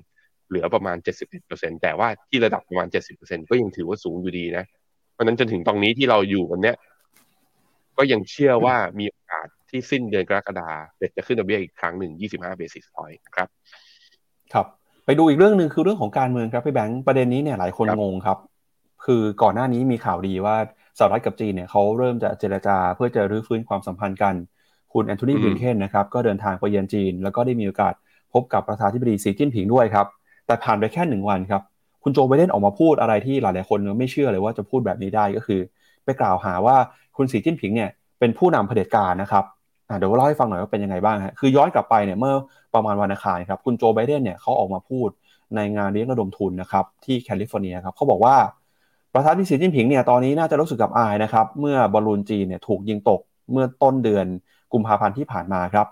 [0.48, 0.96] เหลือประมาณ
[1.40, 2.88] 71%แต่ว่าที่ระดับประมาณ
[3.18, 4.64] 70%ก็ยังถือว่าสูงอยู่ดีนะ
[5.12, 6.76] เพราะนั้นจนถึงตรงนี้ที่เราอยู่วันเนี้ย
[7.98, 13.48] ก็ยังเชื่อว่ามีโอกาสที่สิ้นเดือนกรกฎาเฟดจะขึ้นดอกเบี้ยอีกครั้งหนึ่ง 25 basis point ครับ
[14.52, 14.66] ครับ
[15.04, 18.38] ไปดูอีกเรื่องหนึ่งคือเรื่องของการเมืองครับพี่แบงค์ประเด็นนี้เนี่ยหลายคนงงครับ
[19.04, 20.56] คือก่อนหน้านี้มีข่าวดีว่า
[20.98, 24.34] สหรัฐกับจีนเนี่ยเขาเริ่มจะเจรจาเพื่อจะรื้อฟื้นความสัมพันธ์กัน
[24.92, 27.94] คุณแอนโทนีบรินเคนนะครับก็เดินทางไปเยือนจีน แล้วก็ได้มีโอกาส
[28.32, 30.06] พบกับประธานธิบดีสีจิ้นผิงด้วยครับ
[30.46, 31.62] แต่ผ่านไปแค่หนึ่งวันครับ
[32.02, 35.60] คุณโจไบเดนออกมาพูดอะไรที่หลาย ๆ คนไม่เชื่อเลยว่าจะพูดแบบนี้ได้ก็คือ
[36.04, 36.76] ไปกล่าวหาว่า
[37.16, 39.44] คุณสีจิ้นผิงเนี่ยเป็นผู้นำเผด็จการนะครับ
[39.98, 42.34] เดี๋ยวเล่าให้ฟังหน่อยว่าเป็นยังไงบ้างฮะคือย้อนกลับไปเนี่ยเมื่อ
[42.74, 45.08] ประมาณวันอังคารครับคุณโจไบเดนเนี่ยเขาออกมาพูด
[45.56, 48.36] ในงานเลี้ยงระดมทุนนะครับที่แคลิฟอร์เนียครับเขาบอกว่า
[49.14, 53.20] ประธานาธิบดีสีจิ้นผิงเนี่ยตอนนี้น่าจะรู้สึกอับอายนะครับเมื่อบอลลูนจีนเนี่ยถูกยิงตก
[53.52, 54.26] เมื่อต้นเดือน
[54.72, 55.86] กุมภาพันธ์ที่ผ่านมาครับ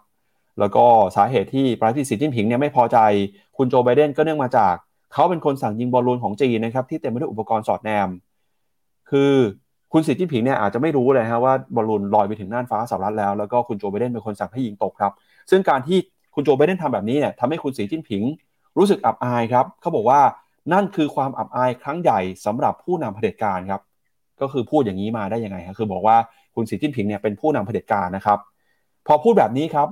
[0.59, 0.85] แล้วก็
[1.16, 2.99] สาเหตุที่ประธานาธิบดีสีจิ้นผิงเนี่ยไม่พอใจ
[3.57, 4.74] คุณโจไบเดนก็เนื่องมาจาก
[5.12, 8.09] เขาเป็นคนสั่งยิงบอลลูนของจีนนะครับที่เต็มไปด้วยอุปกรณ์สอดแนม
[9.11, 9.35] คือ
[9.93, 15.12] คุณสีจิ้นผิงเนี่ยอาจจะไม่รู้เลยฮะว่าบอลลูนลอยไปถึงน่านฟ้าสหรัฐแล้วแล้วก็คุณโจไบเดนเป็นคนสั่งให้ยิงตกครับ
[15.51, 15.99] ซึ่งการที่
[16.35, 18.22] คุณโจไบเดนทำแบบนี้เนี่ยทำให้คุณสีจิ้นผิง
[18.78, 20.20] รู้สึกอับอายครับเขาบอกว่า
[20.72, 23.81] นั่นคือความอับอายครั้งใหญ่สำหรับผู้นำเผด็จการครับ
[24.41, 26.16] ก็คือพูดอย่างนี้มาได้ยังไงครับคือบอกว่า
[26.55, 28.39] คุณสีจิ้นผิงเนี่ยเป็นผู้นำเผด็จการนะครับ
[29.07, 29.89] พอพูดแบบนี้ครับ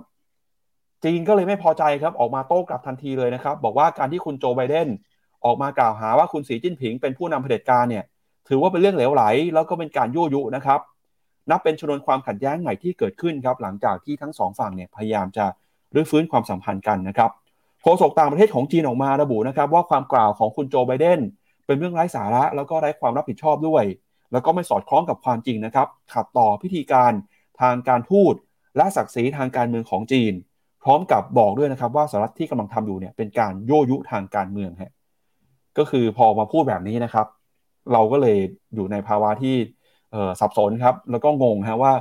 [1.04, 4.88] จีนก็เลยไม่พอใจครับ ออกมาโต้กลับทันทีเลยนะครับ บอกว่าการที่คุณโจไบเดน
[5.44, 8.04] ออกมากล่าวหาว่าคุณสีจิ้นผิง เป็นผู้นำเผด็จการเนี่ย
[8.48, 9.24] ถือว่าเป็นเรื่องเหลวไหล
[9.54, 10.80] แล้วก็เป็นการยั่วยุนะครับ
[11.50, 15.46] นับเป็นชนวนความขัดแย้งใหม่ที่เกิดขึ้นครับ หลังจากที่ทั้งสองฝั่งเนี่ยพยายามจะ
[15.94, 17.30] รื้อฟื้นความสัมพันธ์กันนะครับ
[17.82, 21.20] โฆษกต่างประเทศของจีนออกมาระบุนะครับว่าความกล่าวของคุณโจไบเดน
[21.66, 23.84] เป็นเรื่องไร้สาระแล้วก็ไร้ความรับผิดชอบด้วย
[24.32, 27.12] แล้วก็ไม่สอดคล้องกับความจริงนะครับขัดต่อพิธีการ
[27.60, 28.34] ทางการทูต
[28.76, 30.32] และศักดิ์ศรีทางการเมืองของจีน
[30.84, 34.92] พร้อมกับบอกด้วยนะครับว่าสหรัฐที่กำลังทำอยู่เนี่ยเป็นการโยยุทางการเมืองฮะ
[35.78, 37.26] ก็คือพอมาพูดแบบนี้นะครับ
[37.92, 38.38] เราก็เลย
[38.74, 39.56] อยู่ในภาวะที่
[40.40, 41.92] สับสนครับแล้วก็งงฮะว่า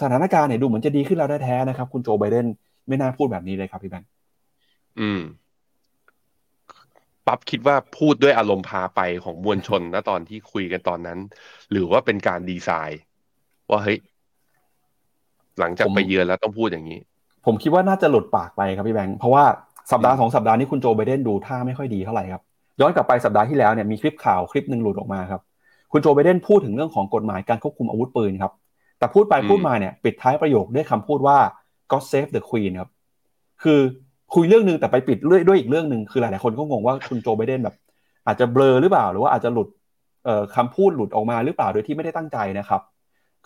[0.00, 2.46] สถานการณ์เนี่ยดูเหมือนจะดีขึ้นแล้วแท้ๆนะครับ คุณโจไบเดน
[2.88, 4.08] ไม่น่าพูดแบบนี้เลยครับพี่แบงค์
[5.00, 5.20] อืม
[7.26, 11.18] ปั๊บคิดว่าพูดด้วยอารมณ์พาไปของมวลชนนะตอนที่คุยกันตอนนั้น
[11.70, 13.00] หรือว่าเป็นการดีไซน์
[13.70, 13.98] ว่าเฮ้ย
[15.58, 16.98] หลังจากไปเยือนแล้วต้องพูดอย่างนี้
[17.46, 19.44] ผมคิดว่าน่าจะหลุดปากไปครับพี่แบงค์เพราะว่า
[19.92, 22.42] สัปดาห์สองสัปดาห์นี้คุณโจไบเดนดูท่าไม่ค่อยดีเท่าไหร่ครับ
[22.80, 25.40] ย้อนกลับไปสัปดาห์ที่แล้วเนี่ยมีคลิปข่าวคลิปหนึ่งหลุดออกมาครับ
[25.92, 28.52] คุณโจไบเดนพูดถึงเรื่องของกฎหมายการควบคุมอาวุธปืนครับ
[28.98, 31.38] แต่พูดไปพูดมาเนี่ย ปิดท้ายประโยคด้วยคำพูดว่า
[31.90, 32.90] God save the Queen ครับ
[33.62, 33.80] คือ
[34.34, 35.18] คุยเรื่องนึงแต่ไปปิด
[35.48, 37.74] ด้วยอีกเรื่องหนึ่งคือหลายๆคนก็งงว่าคุณโจไบเดนแบบ
[38.26, 39.68] อาจจะเบลอหรือเปล่า หรือว่าอาจจะหลุด
[40.56, 42.80] คำพูดหลุดออกมาหรือเปล่าโดยที่ไม่ได้ตั้งใจนะครับ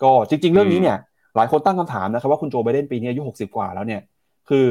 [0.01, 0.97] ก็จริง ๆ เรื่องนี้เนี่ย
[1.35, 4.01] หลายคนตั้งคำถามนะครับว่าคุณโจไบเดนปีนี้อายุหกสิบกว่าแล้วเนี่ย
[4.49, 4.65] คือ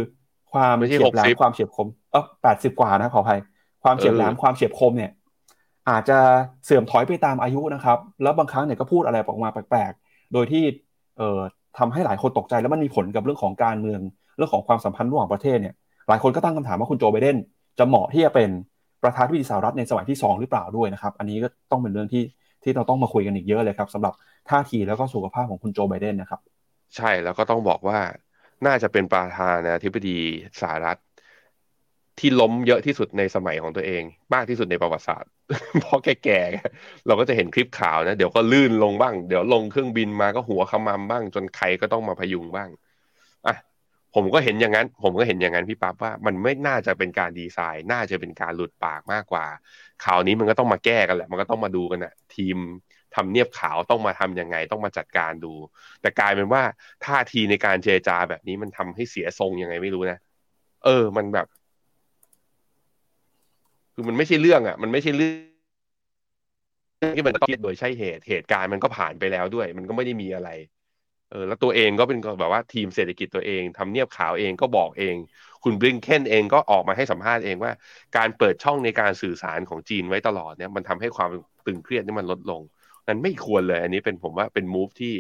[0.52, 3.40] ความเฉียบแหลมความเฉียบคมเออแปดสิบกว่านะขออภัย
[3.84, 5.10] ความเฉียบแหลมความเฉียบคมเนี่ย
[5.90, 6.18] อาจจะ
[6.64, 10.64] เสื่อมถอยไปตามอายุนะครับ แล้วบางครั้งเนี่ยก็พูดอะไรออกมาแปลกๆ โดยที่
[11.18, 11.40] เอ่อ
[11.78, 14.00] ทำให้หลายคนตกใจแล้วมันมีผลกับเรื่องของการเมือง
[14.36, 15.74] เรื่องของความสัมพันธ์ระหว่างประเทศเนี่ย
[16.08, 17.36] หลายคนก็ตั้งคำถามว่าคุณโจไบเดน
[17.78, 18.50] จะเหมาะที่จะเป็น
[19.02, 22.22] ประธานาธิบดีสหรัฐในสมัยที่ 2 หรือเปล่าด้วยนะครับ อันนี้ก็ต้องเป็นเรื่องที่
[22.62, 24.12] ที่เราต้องมาคุยกันอีกเยอะเลยครับสำหรับ
[24.50, 26.40] ท่าทีแล้วก็สุขภาพของคุณโจไบเดนนะครับ
[26.96, 27.98] ใช่แล้วก็ต้องบอกว่า
[28.66, 30.18] น่าจะเป็นประธานาธิบดี
[30.60, 30.98] สหรัฐ
[32.22, 34.02] ที่ล้มเยอะที่สุดในสมัยของตัวเอง
[34.34, 35.30] มากที่สุดในประวัติศาสตร์
[35.80, 42.68] เพราะแก่ๆเราก็จะเห็นคลิปข่าวนะเดี๋ยวก็ลื่นลงบ้าง เดี๋ยวลงเครื่องบินมาก็หัวขมำบ้าง จนใครก็ต้องมาพยุงบ้าง
[43.46, 43.56] อะ
[44.14, 49.46] ผมก็เห็นอย่างนั้น ผมก็เห็นอย่างนั้นพี่ปั๊บว่ามันไม่น่าจะเป็นการดีไซน์ น่าจะเป็นการหลุดปากมากกว่า
[50.04, 52.56] ข่าวนี้มันก็ต้องมาแก้กันแหละ มันก็ต้องมาดูกันนะทีม
[53.14, 55.54] ทำเนียบขาวต้องมาทํำยังไงต้องมาจัดการดู
[56.00, 56.62] แต่กลายเป็นว่า
[57.04, 60.18] ท่าทีในการเจรจาแบบนี้มันทำให้เสียทรงยังไงไม่รู้นะ
[60.84, 61.46] เออ มันแบบ
[63.94, 65.32] คือมันไม่ใช่เรื่องอะ มันไม่ใช่เรื่อ
[67.10, 70.50] งที่มันต้องโดยใช่เหตุเหตุการณ์มันก็ผ่านไปแล้วด้วย มันก็ไม่ได้มีอะไร
[71.30, 75.16] เออ แล้วตัวเองก็เป็นแบบว่าทีมเศรษฐกิจตัวเองทำเนียบขาวเองก็บอกเอง
[75.64, 77.72] คุณบริงเคนเองก็ออกมาให้สัมภาษณ์เองว่า
[78.16, 81.30] การเปิดช่องในการสื่อสารของจีนไว้ตลอดเนี่ย มันทำให้ความ
[81.66, 82.62] ตึงเครียดนี่มันลดลง
[83.08, 85.14] นั้นไม่ควรเลย อันนี้เป็นผมว่าเป็นมูฟที่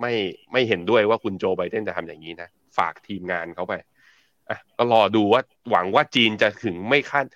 [0.00, 0.12] ไม่
[0.52, 2.48] ไม่เห็นด้วยว่าคุณโจไบเดนจะทำอย่างนี้นะ
[2.78, 3.72] ฝากทีมงานเขาไป
[4.48, 7.26] อะก็รอดูว่าหวังว่าจีนจะถึงไม่ขั้น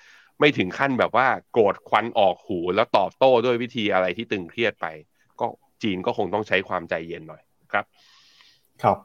[0.44, 4.86] ไม่ถึงขั้นแบบว่าโกรธควันออกหูแล้วตอบโต้ด้วยวิธีอะไรที่ตึงเครียดไป
[5.40, 5.46] ก็
[5.82, 7.42] จีนก็คงต้องใช้ความใจเย็นหน่อย
[7.72, 7.84] ครับ
[8.82, 8.98] ครับ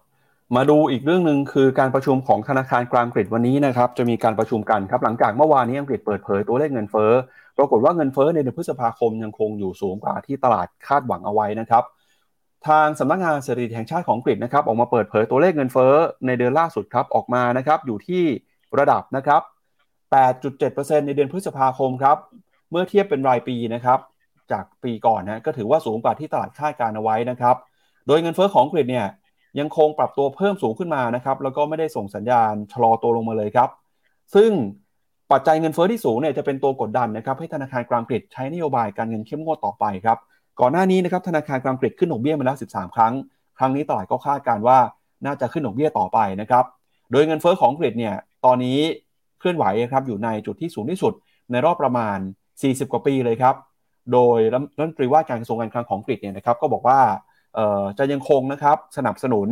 [0.55, 7.11] มาดูอีกเรื่องหนึ่งคือการประชุมของธนาคารกลางอังกฤษวันนี้นะครับ จะมีการประชุมกันครับหลังจากเมื่อวานนี้อังกฤษเปิดเผยตัวเลขเงินเฟ้อ
[7.57, 11.83] ปรากฏว่าเงินเฟ้อในเดือนพฤษภาคมยังคงอยู่สูงกว่าที่ตลาดคาดหวังเอาไว้นะครับ
[12.67, 15.93] ทางสำนักงานเศรษฐกิจแห่งชาติของอังกฤษนะครับออกมาเปิดเผยตัวเลขเงินเฟ้อ
[16.25, 18.23] ในเดือนล่าสุดครับออกมานะครับอยู่ที่
[18.79, 19.41] ระดับนะครับ
[20.14, 22.18] 8.7%ในเดือนพฤษภาคมครับ
[22.72, 23.99] เมื่อเทียบเป็นรายปีนะครับ
[24.51, 27.55] จากปีก่อนนะก็ถือว่าสูงกว่าที่ตลาดคาดการเอาไว้นะครับ
[28.07, 29.07] โดยเงินเฟ้อของอังกฤษเนี่ย
[29.60, 33.70] ยังคงปรับตัวเพิ่มสูงขึ้นมานะครับ แล้วก็ไม่ได้ส่งสัญญาณชะลอตัวลงมาเลยครับ
[34.36, 34.51] ซึ่ง
[35.32, 40.18] ปัจจัยเงินเฟ้อที่สูงเนี่ยจะเป็นตัวกดดันนะครับให้ธนาคารกลางอังกฤษใช้นโยบายการเงินเข้มงวดต่อไปครับ
[40.60, 43.14] ก่อนหน้านี้นะครับธนาคารกลางอังกฤษขึ้นดอกเบี้ยมาแล้ว 13 ครั้ง
[43.57, 44.78] ครั้งนี้ตลาดก็คาดการว่า
[45.26, 46.66] น่าจะขึ้นดอกเบี้ยต่อไปนะครับ
[47.12, 48.80] โดยเงินเฟ้อของอังกฤษเนี่ยตอนนี้
[49.39, 51.13] เคลื่อนไหวครับอยู่ในจุดที่สูงที่สุด
[51.51, 52.17] ในรอบประมาณ
[52.55, 53.55] 40 กว่าปีเลยครับ
[54.13, 56.99] โดยรัฐมนตรีว่าการกระทรวงการคลังของอังกฤษเนี่ยนะครับก็บอกว่า
[57.97, 59.47] จะยังคงนะครับสนับสนุน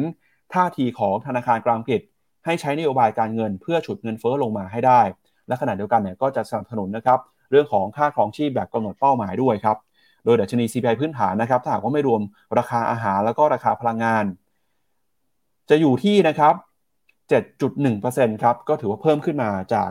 [0.53, 2.01] ท่าทีของธนาคารกลางอังกฤษ
[2.45, 5.01] ให้ใช้นโยบายการเงินเพื่อฉุดเงินเฟ้อลงมาให้ได้
[5.47, 7.19] และขณะเดียวกันเนี่ยก็จะสนับสนุนนะครับ
[7.51, 9.77] เรื่องของค่าครองชีพแบบกำหนดเป้าหมายด้วยครับ
[10.25, 12.21] โดยดัชนี CPI พื้นฐานนะครับถ้าหากว่าไม่รวม
[12.57, 14.25] ราคาอาหารแล้วก็ราคาพลังงาน
[15.69, 16.53] จะอยู่ที่นะครับ
[17.29, 19.89] 7.1%ครับก็ถือว่าเพิ่มขึ้นมาจาก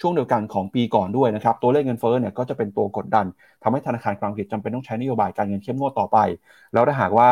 [0.00, 3.26] ช่วงเดียวกันของปีก่อนด้วยนะครับ ตัวเลขเงินเฟ้อเนี่ยก็จะเป็นตัวกดดัน
[3.62, 6.18] ทำให้ธนาคารกลางอังกฤษจำเป็นต้องใช้นโยบายการเงินเข้มงวดต่อไป
[6.72, 7.30] แล้วถ้าหากว่า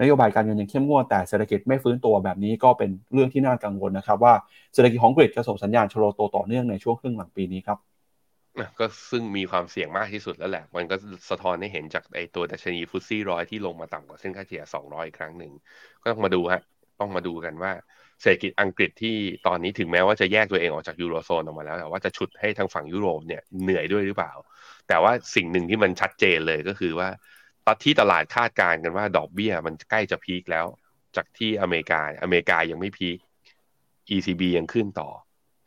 [0.00, 4.34] นโยบายการเงินยังเข้มงวดแต่เศรษฐกิจไม่ฟื้นตัวแบบนี้ก็เป็นเรื่องที่น่ากังวลนะครับ ว่า
[4.74, 7.78] เศรษฐกิจของกรีกจะส่งสัญญาณชะลอตัวต่อเนื่องในช่วงครึ่งหลังปีนี้ครับ
[8.78, 10.96] ก็ซึ่งมีความเสี่ยงมากที่สุดแล้วแหละ มันก็
[11.30, 15.52] สะท้อนให้เห็นจากไอตัวดัชนีฟุตซี่ร้อยที่ลงมาต่ำกว่าเส้นค่าเฉลี่ย200 อีกครั้งหนึ่ง
[16.02, 16.62] ก็ต้องมาดูฮะ
[17.00, 17.72] ต้องมาดูกันว่า
[18.22, 19.16] เศรษฐกิจอังกฤษที่
[19.46, 24.32] ตอนนี้ถึงแม้ว่าจะแยกตัวเองออกจากยูโรโซนออกมาแล้วแต่ว่าจะฉุดให้ทางฝั่งยุโรปเนี่ยเหนื่อยด้วยหรือเปล่า
[24.88, 27.08] แต่ว่าสิ่งหนึ่งที่มันชัดเจนเลยก็คือว่า
[27.66, 30.66] ตอนที่ตลาดคาดการณ์กันว่าดอกเบี้ยมันใกล้จะพีคแล้ว
[31.16, 33.18] จากที่อเมริกาอเมริกายังไม่พีค
[34.10, 35.08] ECB ยังขึ้นต่อ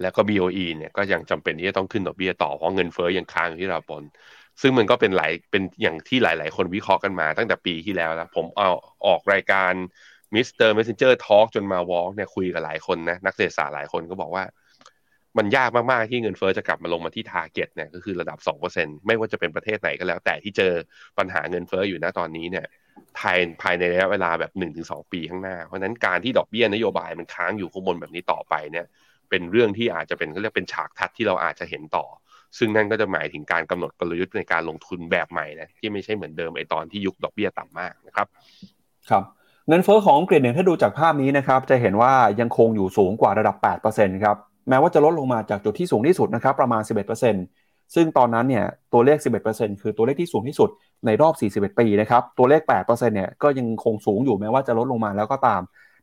[0.02, 4.04] แล้วก็ BOE เนี่ยก็ยังจำเป็นที่จะต้องขึ้นดอกเบี้ยต่อเพราะเงินเฟ้อยังค้างที่เราปน
[4.62, 8.70] ซึ่งมันก็เป็นหลายเป็นอย่างที่หลาย ๆ คนวิเคราะห์กันมาตั้งแต่ปีที่แล้วแล้วผมเอา
[9.06, 9.74] ออกรายการ
[10.36, 10.70] Mr.
[10.70, 14.44] Messenger Talk จนมาวอล์กเนี่ยคุยกับหลายคนนะ นักเศรษฐศาสตร์หลายคนก็บอกว่า
[15.38, 18.38] มันยากมาก ๆ ที่เงินเฟ้อจะกลับมาลงมาที่ target เนี่ยก็คือระดับ
[18.72, 20.74] 2%ไม่ว่าจะเป็นประเทศไหนก็แล้ว แต่ที่เจอ
[21.18, 22.66] ปัญหาเงินเฟ้ออยู่นะตอนนี้เนี่ย
[23.18, 24.52] ภายภายในระยะเวลาแบบ
[24.82, 28.86] 1-2 ปีข้างหน้า เพราะนั้นการที่ดอกเบี้ยนโยบายมันค้างอยู่ข้างบนแบบนี้ต่อไปเนี่ย
[29.30, 32.06] เป็นเรื่องที่อาจจะเป็นก็เรียกเป็นฉากทัดที่เราอาจจะเห็นต่อ
[32.58, 38.28] ซึ่งนั่นก็จะหมายถึงการกำหนดกลยุทธ์ในการลงทุนแบบใหม่นะที่ไม่ใช่เหมือนเดิมไอตอนที่ยุคดอกเบี้ยต่ำมากนะครับ
[39.10, 39.24] ครับ
[39.68, 43.56] เงินเฟ้อของอังกฤษเนี่ยถ้าดูจากภาพนี้นะครับจะเห็นว่ายังคงอยู่สูงกว่าระดับ
[43.92, 44.38] 8%ครับ
[44.70, 46.82] แม้ว่าจะลดลงมาจากจุดที่สูงที่สุดนะครับประมาณ
[47.38, 49.18] 11%ซึ่งตอนนั้นเนี่ยตัวเลข
[49.50, 50.70] 11%คือตัวเลขที่สูงที่สุด
[51.06, 51.30] ในรอ
[51.62, 55.62] บ 41 ปีนะครับตัวเลข 8%เนี่ยก็ยังคงสูงอยู่แม้ว่าจะลดลงมาแล้วก็ตาม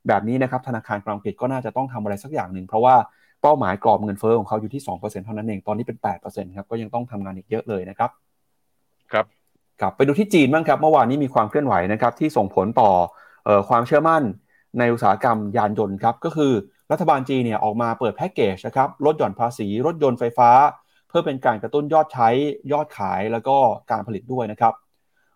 [0.09, 2.95] แบบนี้นะครับธนาคารกลางอังกฤษก็น่าจะต้องทำอะไรสักอย่างหนึ่งเพราะว่า
[3.43, 8.11] เป้าหมายกรอบเงินเฟ้อของเขาอยู่ที่ 2%เท่านั้นเองตอนนี้เป็น 8%ครับก็ยังต้องทำงานอีกเยอะเลยนะครับ
[9.13, 9.27] ครับ
[9.81, 13.28] กลับไปดูที่จีนบ้างครับเมื่อวานนี้มีความเคลื่อนไหวนะครับที่ส่งผลต่ออ
[13.69, 14.23] ความเชื่อมั่น
[14.79, 16.53] ในอุตสาหกรรมยานยนต์ครับก็คือ
[16.93, 20.51] รัฐบาลจีนเนี่ยออกมาเปิดแพ็กเกจนะครับลดหย่อนภาษีรถยนต์ไฟฟ้า
[21.09, 22.29] เพื่อเป็นการกระตุ้นยอดใช้
[22.73, 23.57] ยอดขายแล้วก็
[23.91, 24.75] การผลิตด้วยนะครับ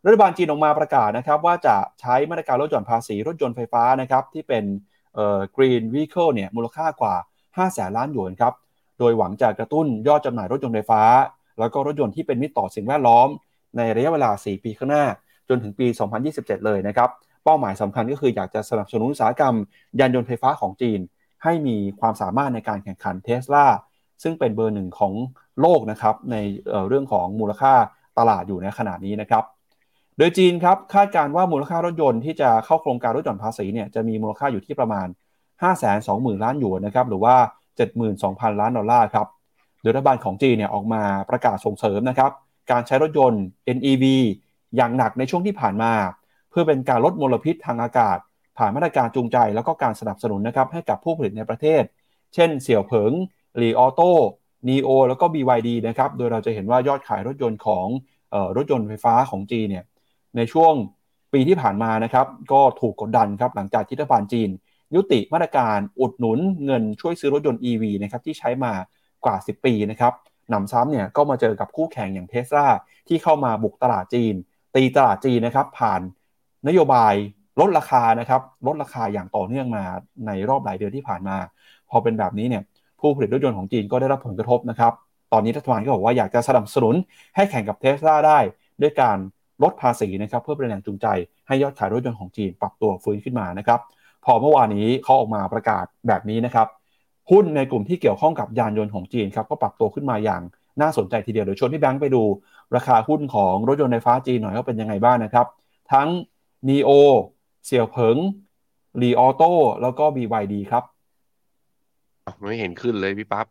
[0.04, 4.64] รัฐบาลจีนออกมาประกาศนะครับว่าจะใช้มาตรการลดหย่อนภาษีรถยนต์ไฟฟ้านะครับที่เป็น
[5.14, 7.14] เอ่อ green vehicle เนี่ยมูลค่ากว่า
[7.46, 8.52] 5 แสนล้านหยวนครับ
[8.98, 11.02] โดยหวังจะกระตุ้นยอดจำหน่ายรถยนต์ไฟฟ้า
[11.58, 13.28] แล้วก็รถยนต์ที่เป็นมิตรต่อสิ่งแวดล้อม
[13.76, 15.04] ในระยะเวลา 4 ปีข้างหน้า
[15.48, 15.86] จนถึงปี
[16.26, 17.10] 2027 เลยนะครับ
[17.44, 19.54] เป้าหมายสำคัญก็คืออยากจะสนับสนุนอุตสาหกรรม
[20.00, 21.00] ยานยนต์ไฟฟ้าของจีน
[21.44, 23.66] ให้มีความสามารถในการแข่งขันเทสลา
[24.22, 25.12] ซึ่งเป็นเบอร์หนึ่งของ
[25.60, 27.72] โลกนะครับในเรื่องของมูลค่า
[28.18, 29.44] ตลาดอยู่ในขณะนี้นะครับ
[30.18, 35.06] โดยจีนครับคาดการณ์ว่ามูลค่ารถยนต์ที่จะเข้าโครงการลดหย่อนภาษีเนี่ยจะมีมูลค่าอยู่ที่ประมาณ
[35.74, 37.34] 520,000 ล้านหยวนนะครับหรือว่า
[37.98, 39.26] 72,000 ล้านดอลลาร์ครับ
[39.82, 42.30] โดยรัฐบาลของจีนเนี่ยออกมาประกาศส่งเสริมนะครับ
[42.70, 43.42] การใช้รถยนต์
[43.76, 44.04] NEV
[44.76, 45.92] อย่างหนักในช่วงที่ผ่านมา
[46.52, 48.18] เพื่อเป็นการลดมลพิษทางอากาศ
[48.58, 51.82] ผ่านมาตรการจูงใจ แล้วก็การสนับสนุนนะครับให้กับผู้ผลิตในประเทศ
[52.34, 53.12] เช่น เสี่ยวเผิง
[53.60, 54.10] ลีออโต้
[54.68, 57.86] นีโอแล้วก็ BYD นะครับ โดยเราจะเห็นว่ายอดขายรถยนต์ของ
[58.34, 59.84] ออรถยนต์ไฟฟ้าของจีนเนี่ย
[60.36, 60.72] ในช่วง
[61.32, 64.50] ปีที่ผ่านมานะครับก็ถูกกดดันครับหลังจากที่รัฐบาลจีน
[64.94, 68.72] ยุติมาตรการอุดหนุนเงินช่วยซื้อรถยนต์ EV นะครับที่ใช้มา
[69.24, 70.12] กว่า 10 ปีนะครับ
[70.50, 72.66] หนำซ้ำเนี่ยก็มาเจอกับคู่แข่งอย่างเทสลา
[73.08, 74.34] ที่เข้ามาบุกตลาดจีน
[74.74, 76.00] ตีตลาดจีนนะครับผ่าน
[76.68, 77.14] นโยบาย
[77.60, 79.84] ลดราคานะครับลดราคาอย่างต่อเนื่องมา
[80.26, 81.36] ในรอบหลายเดือนที่ผ่านมา
[81.90, 82.62] พอเป็นแบบนี้เนี่ย
[83.00, 84.92] ผู้ผลิตรถยนต์ของจีนก็ได้รับผลกระทบนะครับ
[85.32, 86.94] ตอนนี้รัฐบาลก็บอกว่าอยากจะสนับสนุน
[87.36, 88.38] ให้แข่งกับเทสลาได้
[88.82, 89.16] ด้วยการ
[89.62, 91.06] ลดภาษีนะครับเพื่อเป็นแรงจูงใจ
[91.46, 93.80] ให้ยอดขายรถยนต์ของจีนปรับตัวฟื้นขึ้นมานะครับ
[94.24, 96.66] พอเมื่อวานนี้เขาออกมาประกาศแบบนี้นะครับ
[97.30, 100.42] หุ้นในกลุ่มที่เกี่ยวข้องกับยานยนต์ของจีนครับก็ปรับตัวขึ้นมาอย่าง
[100.80, 102.22] น่าสนใจทีเดียวเดี๋ยวชวนพี่แบงค์ไปดู
[102.76, 105.46] ราคาหุ้นของรถยนต์ไฟฟ้าจีนหน่อยว่าเป็นยังไงบ้างนะครับ
[105.92, 106.08] ทั้ง
[106.68, 106.90] NEO
[107.64, 108.16] เสี่ยวเผิง
[109.00, 109.52] รีออโต้
[109.82, 110.84] แล้วก็ BYD ครับ
[112.40, 113.46] ไม่เห็นขึ้นเลยพี่ปั๊บ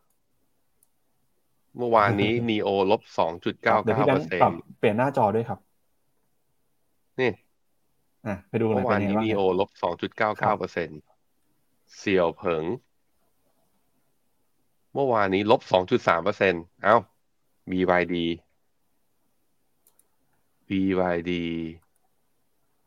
[1.76, 5.58] เมื่อวานนี้ neo ลบสองจุดเก้าเดี๋ยวเก้าพี่แบเปงอร์ค์เซ็นปรับต์เปลี่ยนหน้าจอด้วยครับ
[7.20, 7.30] นี่
[8.26, 11.00] อะไปดูหน่เมื่อยอวานเป็นยังนี้ไงบ้าง neo ลบสองจุดเก้าเก้าเปอร์เซ็นต์
[11.98, 12.64] เสี่ยวเผิง
[14.94, 16.96] เมื่อวานนี้ลบสองจุดสามเปอร์เซ็นต์เอ้า
[17.70, 18.14] BYD
[20.68, 21.32] BYD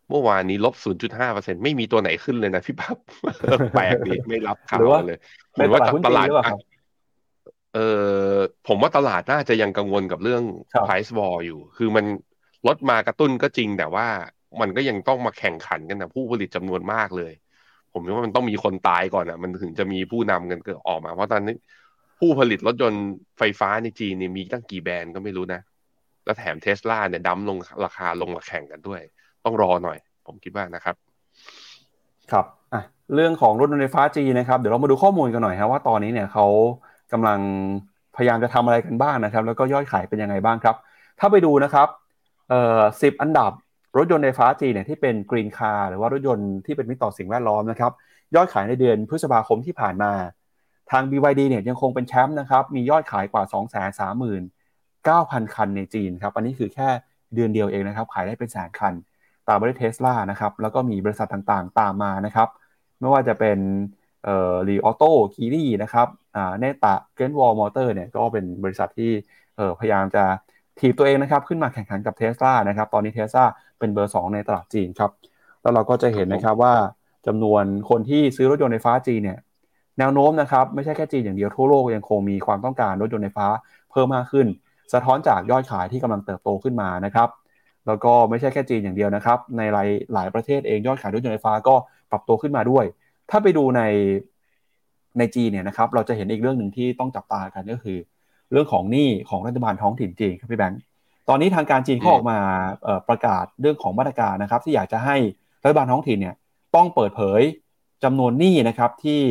[0.10, 0.76] เมื่อวานนี้ลบ
[1.20, 2.97] 0.5%ไม่มีตัวไหนขึ้นเลยนะพี่ปั๊บ
[3.74, 5.20] แปลกดีไม่รับข่าหรือวว่าเลย
[5.58, 6.60] ในตลาดหุ้นจีนหรือเปล่าครับ
[7.74, 7.80] เอ
[8.32, 8.34] อ
[8.68, 10.43] ผมว่าตลาดน่าจะยังกังวลกับเรื่อง
[10.74, 12.06] ครับ price war อยู่ คือมัน
[12.68, 14.08] ลดมากระตุ้นก็จริงแต่ว่า
[14.62, 17.34] มันก็ยังต้องมาแข่งขันกันนะผู้ผลิตจำนวนมากเลย
[17.93, 21.56] ผมคิดว่ามันต้องมีคนตายก่อนอะ มันถึงจะมีผู้นำกันเกิดออกมา เพราะตอนนี้
[22.20, 23.06] ผู้ผลิตรถยนต์
[23.38, 25.62] ไฟฟ้าในจีนเนี่ยมีตั้งกี่แบรนด์ก็ไม่รู้นะ
[26.26, 29.01] แล้วแถมเทสลาเนี่ยดั้มลงราคาลงมาแข่งกันด้วย
[29.46, 30.96] ต้องรอหน่อย ผมคิดว่านะครับ
[32.32, 32.82] ครับอะ
[33.16, 36.46] เรื่องของรถยนต์ไฟฟ้าจีนะครับ เดี๋ยวเรามาดูข้อมูลกันหน่อยครับว่าตอนนี้เนี่ยเขา
[37.12, 37.39] กำลัง
[38.16, 40.76] พยายามจะทำอะไรกันบ้างนะครับ แล้วก็ยอดขายเป็นยังไงบ้างครับ
[41.20, 41.88] ถ้าไปดูนะครับ
[42.50, 43.52] เอ่อสิบอันดับ
[43.98, 47.91] รถยนต์ไฟฟ้าจีนเนี่ยที่เป็น green car หรือว่ารถยนต์ที่เป็นมิตรต่อสิ่งแวดล้อมนะครับ
[48.36, 50.12] ยอดขายในเดือนพฤษภาคมที่ผ่านมา
[50.91, 53.43] ทาง BYD เนี่ยยังคงเป็นแชมป์นะครับ มียอดขายกว่า
[55.34, 56.88] 239,000 คันในจีนครับ อันนี้คือแค่
[57.36, 58.93] เดือนเดียวเองนะครับ ขายได้เป็นแสนคัน
[59.48, 62.48] ตามมาด้วยเทสลานะครับ แล้วก็มีบริษัทต่างๆ ตามมานะครับ
[63.00, 63.58] ไม่ว่าจะเป็น
[64.24, 69.12] เอ่อ Li Auto Geely นะครับอ่า Neta Great Wall Motor เนี่ยก็เป็นบริษัทที่
[69.58, 70.24] เอ่อพยายามจะ
[70.80, 73.46] ถีบตัวเองนะครับ ขึ้นมาแข่งขันกับเทสลานะครับ ตอนนี้เทสลา
[73.80, 75.12] เป็นเบอร์ 2 ในตลาดจีนครับ
[75.62, 76.74] แล้วเราก็จะเห็นนะครับว่า
[77.28, 79.39] จำนวนคนที่ซื้อรถยนต์ไฟฟ้าจีนเนี่ย
[80.00, 83.48] แนวโน้มนะครับไม่ใช่แค่จีนอย่างเดียวทั่วโลกยังคงมีความต้องการรถยนต์ไฟฟ้า
[83.91, 84.48] เพิ่มมากขึ้น
[84.93, 87.30] สะท้อนจากยอดขายที่กำลังเติบโตขึ้นมานะครับ
[87.88, 91.76] แล้วก็ไม่ใช่แค่จีนอย่างเดียวนะครับ ในหลายหลายประเทศเองยอดขายรถยนต์ไฟฟ้าก็
[92.12, 92.86] ปรับตัวขึ้นมาด้วย
[93.30, 93.82] ถ้าไปดูใน
[95.20, 97.98] ในจีนเนี่ยนะครับ เราจะเห็นอีกเรื่องหนึ่งที่ต้องจับตากันก็คือ
[98.52, 100.82] เรื่องของหนี้ของรัฐบาลท้องถิ่นจีนครับพี่แบงค์
[101.30, 102.38] ตอนนี้ทางการจีนเขาออกมา
[103.10, 105.16] ประกาศเรื่องของมาตรการนะครับ ที่อยากจะให้
[105.64, 106.36] รัฐบาลท้องถิ่นเนี่ย
[106.76, 107.42] ต้องเปิดเผย
[108.04, 109.22] จำนวนหนี้นะครับที่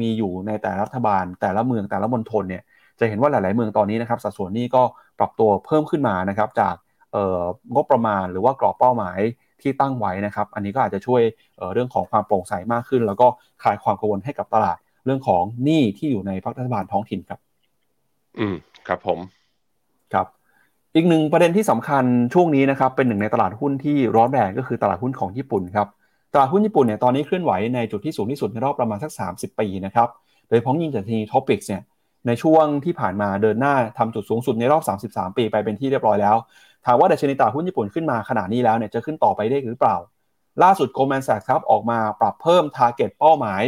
[0.00, 2.62] มีอยู่ในแต่รัฐบาล แต่ละเมืองแต่ละมณฑลเนี่ย
[3.00, 4.82] จะเห็นว่าหลาย ๆ เมืองตอนนี้นะครับสัดส่วนหนี้ก็
[5.18, 6.74] ปรับตัวเพิ่มขึ้นมานะครับจาก
[7.74, 9.18] งบประมาณหรือว่ากรอบเป้าหมาย
[9.62, 11.22] ที่ตั้งไว้นะครับ อันนี้ก็อาจจะช่วย
[11.58, 13.26] เเรื่องของความโปร่งใสมากขึ้น แล้วก็
[13.62, 17.40] คลายความกังวลให้กับตลาดเรื่องของหนี้ที่อยู่ในภาครัฐบาลท้องถิ่นครับ
[18.38, 18.56] อืม
[18.88, 19.18] ครับผม
[20.12, 20.26] ครับ
[20.94, 22.04] อีกหนึ่งประเด็นที่สำคัญ
[22.34, 25.88] ช่วงนี้นะครับเป็นหนึ่งในตลาดหุ้นที่ร้อนแรงก็คือตลาดหุ้นของญี่ปุ่นครับ
[26.32, 30.08] ตลาดหุ้นญี่ปุ่นเนี่ยตอนนี้เคลื่อนไหวในจุดที่สูงที่สุดในรอบประมาณสัก 30 ปีนะครับ
[30.48, 31.82] โดยอ้างอิงจาก TOPIX เนี่ย
[32.26, 36.36] ในช่วงที่ผ่านมาเดินหน้าทำจุดสูงสุดในรอบ 33 ปีไปเป็นที่เรียบร้อยแล้ว
[36.86, 39.96] ถามว่าดัชนีตลาดหุ้นญี่ปุ่นขึ้นมาขนาดนี้แล้วเนี่ยจะขึ้นต่อไปได้หรือเปล่า
[40.62, 43.62] ล่าสุด Goldman Sachs ครับออกมาปรับเพิ่ม target เป้าหมาย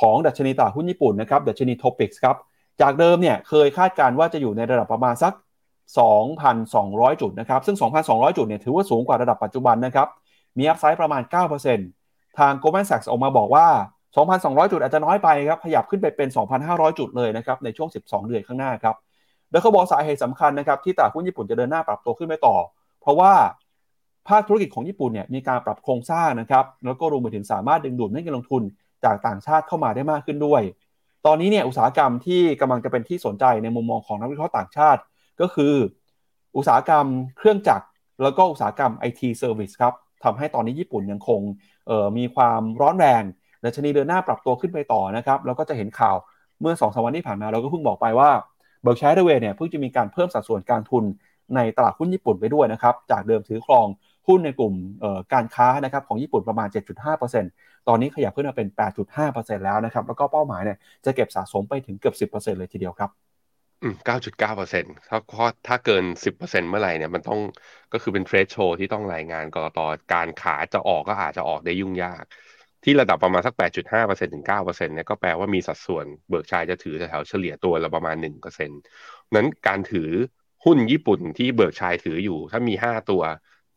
[0.00, 2.36] ของดัชนีตลาดหุ้นญี่ปุ่นนะครับดัชนีท็อปิกครับ
[2.80, 5.32] จากเดิมเนี่ยเคยคาดการณ์ว่าจะอยู่ในระดับประมาณสัก
[6.26, 10.08] 2,200 จุดนะครับซึ่ง 2,200 จุดเนี่ยถือว่าสูงกว่าระดับปัจจุบันนะครับ
[10.58, 11.22] มีอัพไซด์ประมาณ
[11.80, 13.66] 9%ทาง Goldman Sachs ออกมาบอกว่า
[14.18, 16.28] 2,200 จุดอาจจะน้อยไปครับขยับขึ้นไปเป็น
[16.64, 18.96] 2,500 จุดเลยนะครับในช่วง 12 เดือนข้างหน้าครับ
[19.56, 22.56] โดยเขาบอกสาเหตุสำคัญนะครับที่ตลาดหุ้นญี่ปุ่นจะเดินหน้าปรับตัวขึ้นไปต่อ
[23.00, 23.32] เพราะว่า
[24.28, 28.62] ภาคธุรกิจของญี่ปุ่นเนี่ยมีการปรับโครงสร้างนะครับแล้วก็รวมไปถึงสามารถดึงดูดให้เงินลงทุน
[29.04, 30.62] จากต่างชาติเข้ามาได้มากขึ้นด้วย
[31.26, 35.00] ตอนนี้เนี่ยอุตสาหกรรมที่กำลังจะเป็นที่สนใจในมุมมองของนักวิเคราะห์ต่างชาติ
[35.40, 35.74] ก็คือ
[36.56, 37.06] อุตสาหกรรม
[37.38, 37.86] เครื่องจักร
[38.22, 39.94] แล้วก็อุตสาหกรรม IT Service ครับ
[40.24, 41.40] ทำให้ตอนนี้ญี่ปุ่นยังคง
[42.16, 43.22] มีความร้อนแรง
[43.64, 46.16] ดัชนีเดินหน้าปรับตัวขึ้นไปต่อนะครับแล้วก็จะเห็นข่าว
[46.60, 48.30] เมื่อ2อสวันที่ผ่านมาเราก็เพิ่งบอกไปว่า
[48.86, 51.04] บิร์กชัยเดเวเนี่ยเพิ่งจะมีการเพิ่มสัดส่วนการทุน
[51.56, 53.86] ในตลาดหุ้นญี่ปุ่นไปด้วยนะครับ จากเดิมถือครอง
[54.28, 54.74] หุ้นในกลุ่ม
[55.32, 57.52] การค้านะครับของญี่ปุ่นประมาณ 7.5%
[57.88, 63.10] ตอนนี้ขยับขึ้นมาเป็น 8.5%แล้วนะครับ แล้วก็เป้าหมายเนี่ยจะเก็บสะสมไปถึงเกือบ 10%เลยทีเดียวครับ
[63.82, 65.18] อืม9.9%ถ้า
[65.66, 67.40] ถ้าเกิน 10%เมื่อไหร่เนี่ยมันต้อง
[67.92, 69.78] ก็คือเป็นเทรดโชที่ต้องรายงานกรต
[70.12, 72.24] การขาจะออกก็อาจจะออกได้ยุ่งยาก
[72.88, 78.68] ที่ระดับประมาณสัก 8.5%ถึง9%เนี่ยก็แปลว่ามีสัดส่วนเบิกชายจะถือแถวเฉลี่ยตัวละประมาณ 1%
[79.34, 80.10] นั้นการถือ
[80.64, 83.22] หุ้นญี่ปุ่นที่เบิกชายถืออยู่ ถ้ามี 5 ตัว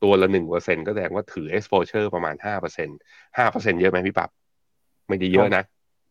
[0.04, 2.90] ตัวละหนึ่งเปอร์เซ็นก็แสดงว่าถือ exposure ประมาณห้าเปอร์เซ็น
[3.38, 4.30] ห้าเปอร์เซ็นเยอะไหมพี่ปับ๊บ
[5.08, 5.64] ไม่ได้เยอะนะ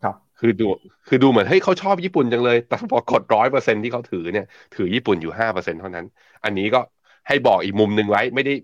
[0.03, 0.67] ครับ คือดู
[1.09, 6.07] คือดูเหมือนเฮ้ยเขาชอบญี่ปุ่นจังเลย แต่พอกดร้อยเปอร์เซ็นที่เขาถือเนี่ย ถือญี่ปุ่นอยู่ห้าเปอร์เซ็นเท่านั้น
[6.45, 6.81] อันนี้ก็
[7.29, 8.55] ให้บอกอีกมุมหนึ่งไว้ไม่ได้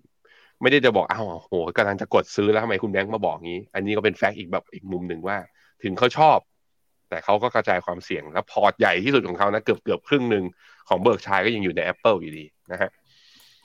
[0.63, 5.37] ไม่ได้จะบอกอ้าวโหกำลังจะกดซื้อแล้วทำไมคุณแบงค์มาบอกงี้ อันนี้ก็เป็น fact อีกแบบอีกมุมหนึ่งว่า
[5.83, 6.39] ถึงเขาชอบ
[7.09, 10.45] แต่เขาก็กระจายความเสี่ยง แล้วพอร์ตใหญ่ที่สุดของเขานะเกือบเกือบครึ่งหนึ่ง
[10.89, 12.91] ของ Berkshire ก็ยังอยู่ใน Apple อยู่ดีนะฮะ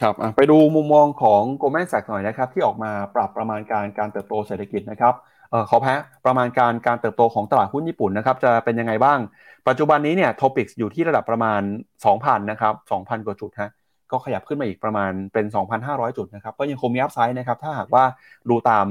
[0.01, 5.13] ครับไปดูมุมมองของ Goldman Sachs หน่อยนะครับ ที่ออกมาปรับประมาณการการเติบโตเศรษฐกิจนะครับ
[5.51, 9.19] เออขออภัยประมาณการการเติบโตของตลาดหุ้นญี่ปุ่นนะครับจะเป็นยังไงบ้าง
[9.67, 11.61] ปัจจุบันนี้เนี่ย TOPIX อยู่ที่ระดับประมาณ
[12.03, 13.69] 2,000 นะครับ 2,000 กว่าจุดฮะ
[14.11, 15.45] ก็ขยับขึ้นมาอีกประมาณเป็น
[15.81, 18.03] 2,500 จุดนะครับ ก็ยังคงมี upside นะครับ ถ้าหากว่า
[18.49, 18.85] ดูตาม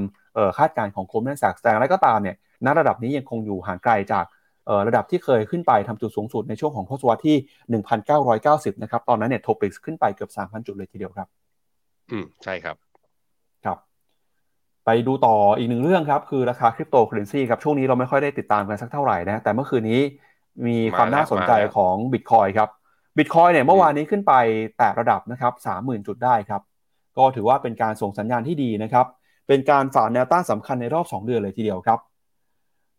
[0.57, 4.25] คาดการณ์ของ Goldman Sachs แต่อะไรก็ตามเนี่ยณระดับนี้ยังคงอยู่ห่างไกลจาก
[4.87, 7.37] ระดับที่เคยขึ้นไปทำจุดสูงสุดในช่วงของทศวรรษที่
[8.15, 11.27] 1,990 นะครับ ตอนนั้นเนี่ย TOPIX ขึ้นไปเกือบ 3,000 จุดเลยทีเดียวครับ
[12.11, 12.75] อืม ใช่ครับ
[13.65, 13.77] ครับ
[14.85, 20.01] ไปดูต่ออีกหนึ่งเรื่องครับ คือราคาคริปโตเคอเรนซีครับ ช่วงนี้เราไม่ค่อยได้ติดตามกันสักเท่าไหร่นะ แต่เมื่อคืนนี้
[20.67, 22.69] มีความน่าสนใจของบิตคอยน์ครับ
[23.17, 24.33] บิตคอยน์เนี่ยเมื่อวานนี้ขึ้นไป
[24.77, 26.61] แตะระดับนะครับสามหมื่นจุดได้ครับ
[27.17, 29.05] ก็ถือว่าเป็นการส่งสัญญาณที่ดีนะครับ
[29.47, 31.99] เป็นการฝ่าแนวต้านสำคัญในรอบ 2 เดือนเลยทีเดียวครับ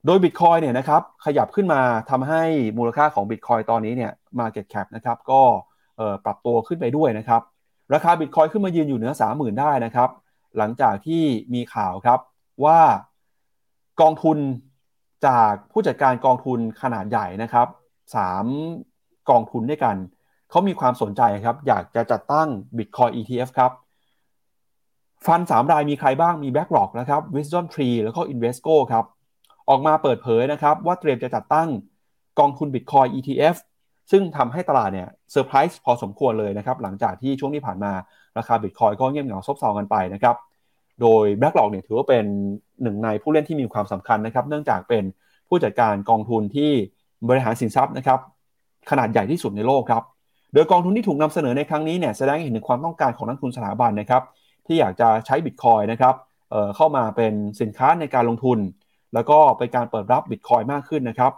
[0.07, 1.81] โดยบิตคอยน์เนี่ยนะครับขยับขึ้นมา
[2.11, 2.43] ทำให้
[2.79, 5.43] มูลค่าของบิตคอยน์ตอนนี้เนี่ย market cap นะครับก็
[6.25, 7.43] ปรับตัวขึ้นไปด้วยนะครับ
[7.95, 10.11] ราคาบิตคอยน์ขึ้นมายืนอยู่เหนือ 30,000 ได้นะครับ
[10.59, 11.23] หลังจากที่
[11.55, 12.21] มีข่าวครับ
[12.65, 12.81] ว่า
[14.01, 14.39] กองทุน
[15.27, 17.67] จากผู้จัดการกองทุนขนาดใหญ่นะครับ
[18.35, 18.90] 3
[19.31, 19.97] กองทุนด้วยกัน
[20.51, 23.73] เขามีความสนใจครับ อยากจะจัดตั้ง Bitcoin ETF ครับ
[25.27, 29.05] ฟัน 3 รายมีใครบ้างมี BlackRock นะครับ Wisdom Tree แล้วก็ Invesco ครับ
[29.69, 31.69] ออกมาเปิดเผยนะครับ ว่าเตรียมจะจัดตั้ง
[32.39, 33.57] กองทุน Bitcoin ETF
[34.11, 37.93] ซึ่งทำให้ตลาดเนี่ยเซอร์ไพรส์พอสมควรเลยนะครับ หลังจากที่ช่วงที่ผ่านมา
[38.39, 40.37] ราคาบิตคอยก็เงียบเหงาซบเซากันไปนะครับ
[41.01, 42.25] โดย BlackRock เนี่ยถือว่าเป็น
[42.83, 45.05] หนึ่งในผู้เล่นที่มีความสำคัญนะครับ เนื่องจากเป็น
[45.49, 46.71] ผู้จัดการกองทุนที่
[47.29, 48.21] บริหารสินทรัพย์นะครับ
[48.91, 50.03] ขนาดใหญ่ที่สุดในโลกครับ
[50.55, 54.23] โดยกองทุนที่ถูกนำเสนอในครั้งนี้เนี่ยแสดงให้เห็นถึงความต้องการของนักทุนสถาบันนะครับ
[54.67, 56.15] ที่อยากจะใช้บิตคอยนะครับ
[56.51, 58.59] เเข้ามาเป็นสินค้าในการลงทุน
[59.15, 61.33] แล้วก็เป็นการเปิดรับบิตคอยมากขึ้นนะครับ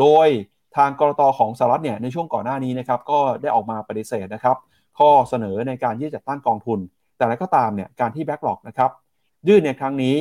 [0.00, 0.28] โดย
[0.76, 4.56] ทางกรตของสหรัฐเนี่ยในช่วงก่อนหน้านี้นะครับก็ได้ออกมาปฏิเสธนะครับ
[4.98, 6.78] ข้อเสนอในการที่จะตั้งกองทุน
[7.16, 8.90] แต่แล้วก็ตามเนี่ยการที่แบ็กหลอกนะครับ
[9.48, 10.14] ยื่นในครั้งนี้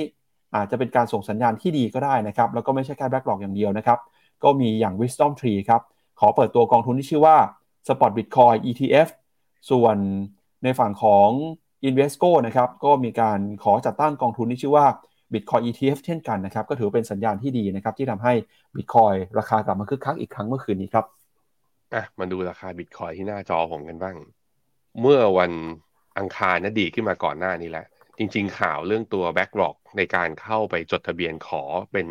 [0.56, 4.00] อาจจะเป็นการส่งสัญญาณที่ดีก็ได้นะครับ แล้วก็ไม่ใช่แค่ BlackRock อย่างเดียวนะครับ
[4.44, 5.82] ก็มีอย่าง Wisdom Tree ครับ
[6.20, 7.38] ขอเปิดตัวกองทุนที่ชื่อว่า
[7.88, 9.10] Spot Bitcoin ETF
[9.70, 9.98] ส่วน
[10.64, 11.30] ในฝั่งของ
[11.88, 14.86] Invesco นะครับก็มีการขอจัดตั้งกองทุนที่ชื่อว่า
[15.34, 18.34] Bitcoin ETF เช่นกันนะครับก็ถือเป็นสัญญาณที่ดีนะครับที่ทำให้
[18.76, 21.06] Bitcoin ราคากลับมาคึกคักอีกครั้งเมื่อคืนนี้ครับ
[21.94, 24.16] อะมาดูราคาบิตคอยที่หน้าจอผมกันบ้าง
[25.02, 25.52] เมื่อวัน
[26.18, 27.86] อังคารนะดีขึ้นมาก่อนหน้านี้แหละ
[28.18, 32.08] จริง ๆ ข่าวเรื่องตัว Backlog ในการเข้าไปจดทะเบียนขอเป็น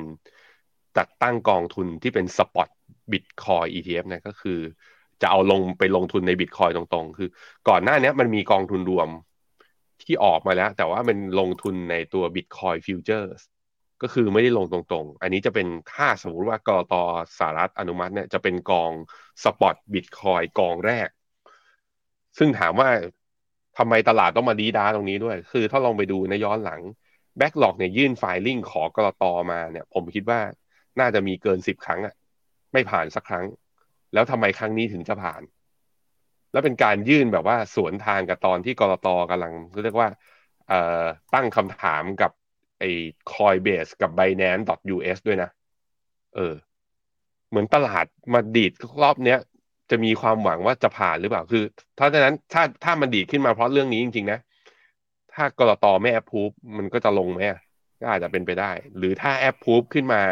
[0.97, 2.69] จัดตั้งกองทุนที่เป็นสปอต
[3.13, 4.59] บิตคอย ETF นะก็คือ
[5.23, 7.29] จะเอาลงไปลงทุนในบิตคอยตรงๆ คือ
[7.69, 9.09] ก่อนหน้านี้มันมีกองทุนรวม
[10.03, 13.41] ที่ออกมาแล้ว แต่ว่ามันลงทุนในตัว Bitcoin Futures
[14.03, 16.95] ก็คือไม่ได้ลงตรงๆ อันนี้จะเป็นถ้าสมมติว่ากรต
[17.39, 18.93] สหรัฐอนุมัติเนี่ยจะเป็นกอง
[19.45, 21.09] สปอตบิตคอยกองแรก
[22.39, 22.89] ซึ่งถามว่า
[23.79, 26.81] ทำไมตลาดต้องมาดีด้าตรงนี้ด้วย คือถ้าลองไปดูในย้อนหลัง
[27.39, 30.41] แบ็กหลอกเนี่ยยื่นไฟลิ่งขอกรตมาเนี่ย ผมคิดว่า
[31.01, 32.15] น่าจะมีเกินสิบครั้งอะ
[32.75, 33.47] ไม่ผ่านสักครั้ง
[34.13, 35.43] แล้วทำไมครั้งนี้ถึงจะผ่าน
[36.53, 39.53] แล้วเป็นการยื่นแบบว่าสวนทางกับตอนที่กรตกำลัง
[39.83, 40.09] เรียกว่า
[41.35, 42.31] ตั้งคำถามกับ
[42.81, 42.91] ไอ้
[43.33, 45.51] Coinbase กับ Binance.us ด้วยนะ
[46.35, 46.55] เออ
[47.49, 48.73] เหมือนตลาดมาดีด
[49.03, 49.39] รอบเนี้ย
[49.91, 51.65] จะมีความหวังว่าจะผ่านหรือเปล่า คือ
[51.99, 54.39] ถ้าฉะนั้นถ้าถ้ามันดีดขึ้นมาเพราะเรื่องนี้จริง ๆ นะ
[55.35, 57.41] ถ้ากรตไม่แอปพูฟมันก็จะลงไหม
[58.01, 60.23] ก็อาจจะเป็นไปได้ หรือถ้าแอปพูฟขึ้นมา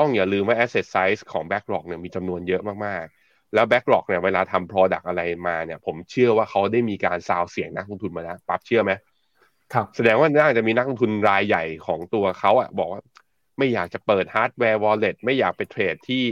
[0.00, 8.92] ต้องอย่าลืมว่า asset size ของ backlog เนี่ยมีจำนวนเยอะมากๆ แล้ว backlog เนี่ยเวลาทำ product อะไรมาเนี่ย ผมเชื่อว่าเขาได้มีการซาวเสียงนักลงทุนมาแล้วปั๊บเชื่อไหม
[9.72, 13.00] ครับแสดงว่าน่าจะมีนักลงทุนรายใหญ่ของตัวเขาอะบอกว่า
[13.58, 16.24] ไม่อยากจะเปิด hardware wallet ไม่อยากไปเทรดที่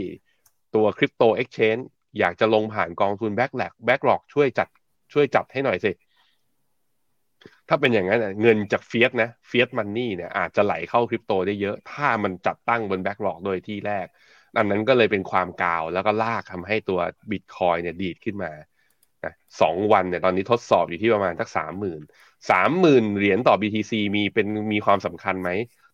[0.75, 1.77] ตัว crypto exchange
[2.19, 4.67] อยากจะลงผ่านกองทุน BlackRock BlackRock ช่วยจัด
[5.13, 5.91] ช่วยจัดให้หน่อยสิ
[7.69, 14.07] ถ้าเป็นอย่างนั้นเงินจาก fiat นะ fiat money เนี่ยอาจจะไหลเข้าคริปโตได้เยอะ ถ้ามันจัดตั้งบน BlackRock โดยที่แรก
[14.55, 16.99] ดังนั้นก็เลยเป็นความกาวแล้วก็ลากทำให้ตัว
[17.31, 18.51] บิตคอยเนี่ยดีดขึ้นมา
[19.23, 22.01] นะสองวันเนี่ยตอนนี้ทดสอบอยู่ที่ประมาณสักสามหมื่น
[22.51, 25.49] สามหมื่นเหรียญต่อ BTC มีเป็นมีความสำคัญไหม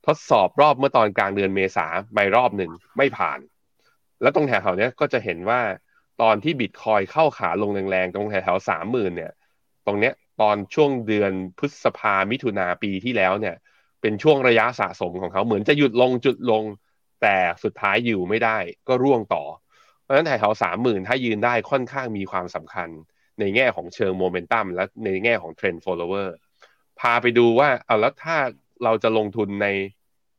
[0.07, 3.39] ทดสอบรอบเมื่อตอนกลางเดือนเมษาไปรอบหนึ่งไม่ผ่าน
[4.21, 5.59] แล้วตรงแถวๆนี้ก็จะเห็นว่า
[6.21, 9.31] ตอนที่บิตคอยเข้าขาลงแรงๆ ตรงแถวๆสามหมื่นเนี่ย
[9.85, 13.55] ตรงเนี้ย ตอนช่วงเดือนพฤษภามิถุนาปีที่แล้วเนี่ย
[14.01, 16.63] เป็นช่วงระยะสะสมของเขาเหมือนจะหยุดลงหยุดลง
[17.21, 18.57] แต่สุดท้ายอยู่ไม่ได้
[18.87, 19.43] ก็ร่วงต่อ
[20.01, 22.89] เพราะฉะนั้นแถวสามหมื่นถ้ายืนได้ค่อนข้างมีความสำคัญ
[23.39, 26.27] ในแง่ของเชิงโมเมนตัมและในแง่ของเทรนด์ follower
[26.99, 28.37] พาไปดูว่าเอาแล้วถ้า
[28.83, 29.67] เราจะลงทุนใน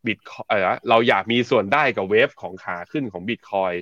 [0.06, 0.58] บิตคอยน์
[0.90, 3.72] เราอยากมีส่วนได้กับ wave ของขาขึ้นของบิตคอยน์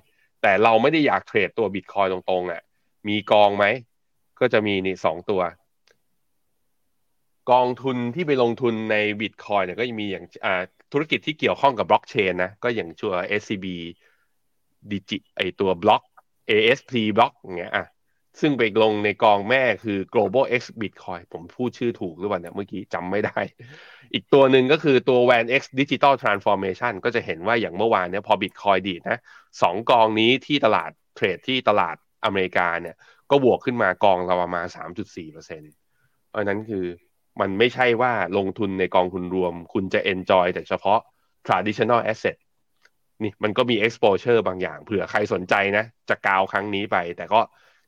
[0.42, 2.62] แต่เราไม่ได้อยากเทรดตัวบิตคอยน์ตรงๆอะ
[3.08, 3.64] มีกองไหม
[4.40, 5.42] ก็จะมีนี่สองตัว
[7.52, 10.24] กองทุนที่ไปลงทุนในบิตคอยเนี่ยก็มีอย่าง
[10.92, 13.66] ธุรกิจที่เกี่ยวข้องกับบล็อกเชนนะ ก็อย่างชัว SCB
[14.90, 16.02] ดิจิไอตัวบล็อก
[16.50, 17.86] ASP บล็อกอย่างเงี้ยอะ
[18.40, 23.38] ซึ่งไปลงในกองแม่คือ global x bitcoin ผมพูดชื่อถูกหรือเปล่าเนี่ยเมื่อกี้จำไม่ได้
[24.12, 29.18] อีกตัวหนึ่งก็คือตัว WAN X Digital Transformation ก็จะเห็นว่าอย่างเมื่อวานเนี่ยพอ Bitcoin ดีดนะ
[29.62, 32.96] สองกองนี้ที่ตลาดเทรดที่ตลาดอเมริกาเนี่ย
[33.30, 35.32] ก็บวกขึ้นมากองเราประมาณ 3.4%
[36.30, 36.84] เพราะนั้นคือ
[37.40, 40.98] มันไม่ใช่ว่าลงทุนในกองทุนรวม คุณจะ enjoy แต่เฉพาะ
[41.46, 42.36] traditional asset
[43.22, 47.40] นี่มันก็มี exposure บางอย่างเผื่อใครสนใจนะจะกาวครั้งนี้ไป แต่ก็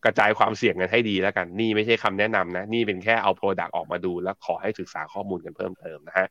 [0.04, 6.26] กระจายความเสี่ยงกันให้ดีแล้วกัน นี่ไม่ใช่คำแนะนำนะ นี่เป็นแค่เอา Product ออกมาดู แล้วขอให้ศึกษาข้อมูลกันเพิ่มเติมนะฮะ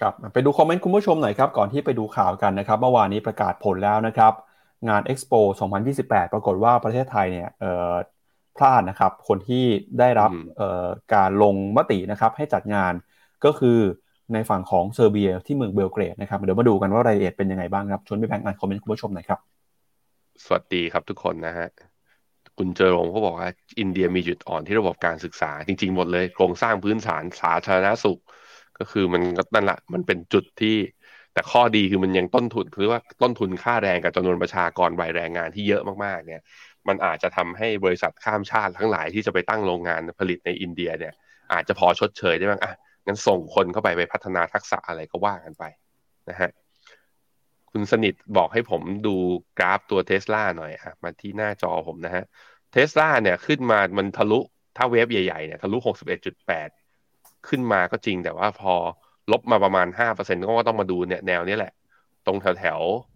[0.00, 4.32] ครับไปดูคอมเมนต์คุณผู้ชมหน่อยครับ ก่อนที่ไปดูข่าวกันนะครับ เมื่อวานนี้ประกาศผลแล้วนะครับ
[4.88, 5.40] งาน Expo
[5.86, 7.50] 2028 ปรากฏว่าประเทศไทยเนี่ย
[8.58, 9.64] พลาดนะครับ คนที่
[9.98, 10.30] ได้รับ
[11.14, 12.92] การลงมตินะครับ ให้จัดงาน
[13.44, 13.78] ก็คือ
[14.32, 19.38] ในฝั่งของเซอร์เบียที่เมืองเบลเกรดนะครับ เดี๋ยวมาดูกันว่ารายละเอียดเป็นยังไงบ้างครับ ชวนพี่แบงค์อ่านคอมเมนต์คุณผู้ชมหน่อยครับ
[20.44, 21.68] สวัสดีครับทุกคนนะฮะ
[22.58, 23.48] คุณเจอรงเขาบอกว่า
[23.80, 28.20] อินเดียมีจุดอ่อนที่ระบบการศึกษา จริง ๆ หมดเลย โครงสร้างพื้นฐานสาธารณสุข
[28.78, 30.76] ก็คือมันก็นั่นแหละมันเป็นจุดที่
[31.32, 36.42] แต่ข้อดีคือมันยังต้นทุนคือว่าต้นทุนค่าแรงกับจำนวนประชากรวัยแรงงานที่เยอะมากๆเนี่ย
[36.88, 41.14] มันอาจจะทำให้บริษัทข้ามชาติทั้งหลายที่จะไปตั้งโรงงานผลิตในอินเดียเนี่ย
[41.52, 42.72] อาจจะพอชดเชยได้บ้างอะ
[43.06, 45.64] งั้นส่งคนเข้าไปไปพัฒนาทักษะอะไรก็ว่ากันไป
[46.30, 46.50] นะฮะ
[47.70, 49.16] คุณสนิทบอกให้ผมดู
[49.58, 52.24] กราฟตัวเทสลาหน่อยอะมาที่หน้าจอผมนะฮะ
[52.72, 54.40] เทสลาเนี่ยขึ้นมามันทะลุ
[54.76, 55.76] ถ้าเวฟใหญ่ๆเนี่ยทะลุ
[56.42, 56.70] 61.8
[57.48, 58.74] ขึ้นมาก็จริงแต่ว่าพอ
[59.32, 61.72] ลบมาประมาณ 5%ก็ต้องมาดูเนี่ยแนวนี้แหละ
[62.26, 63.15] ตรงแถวๆ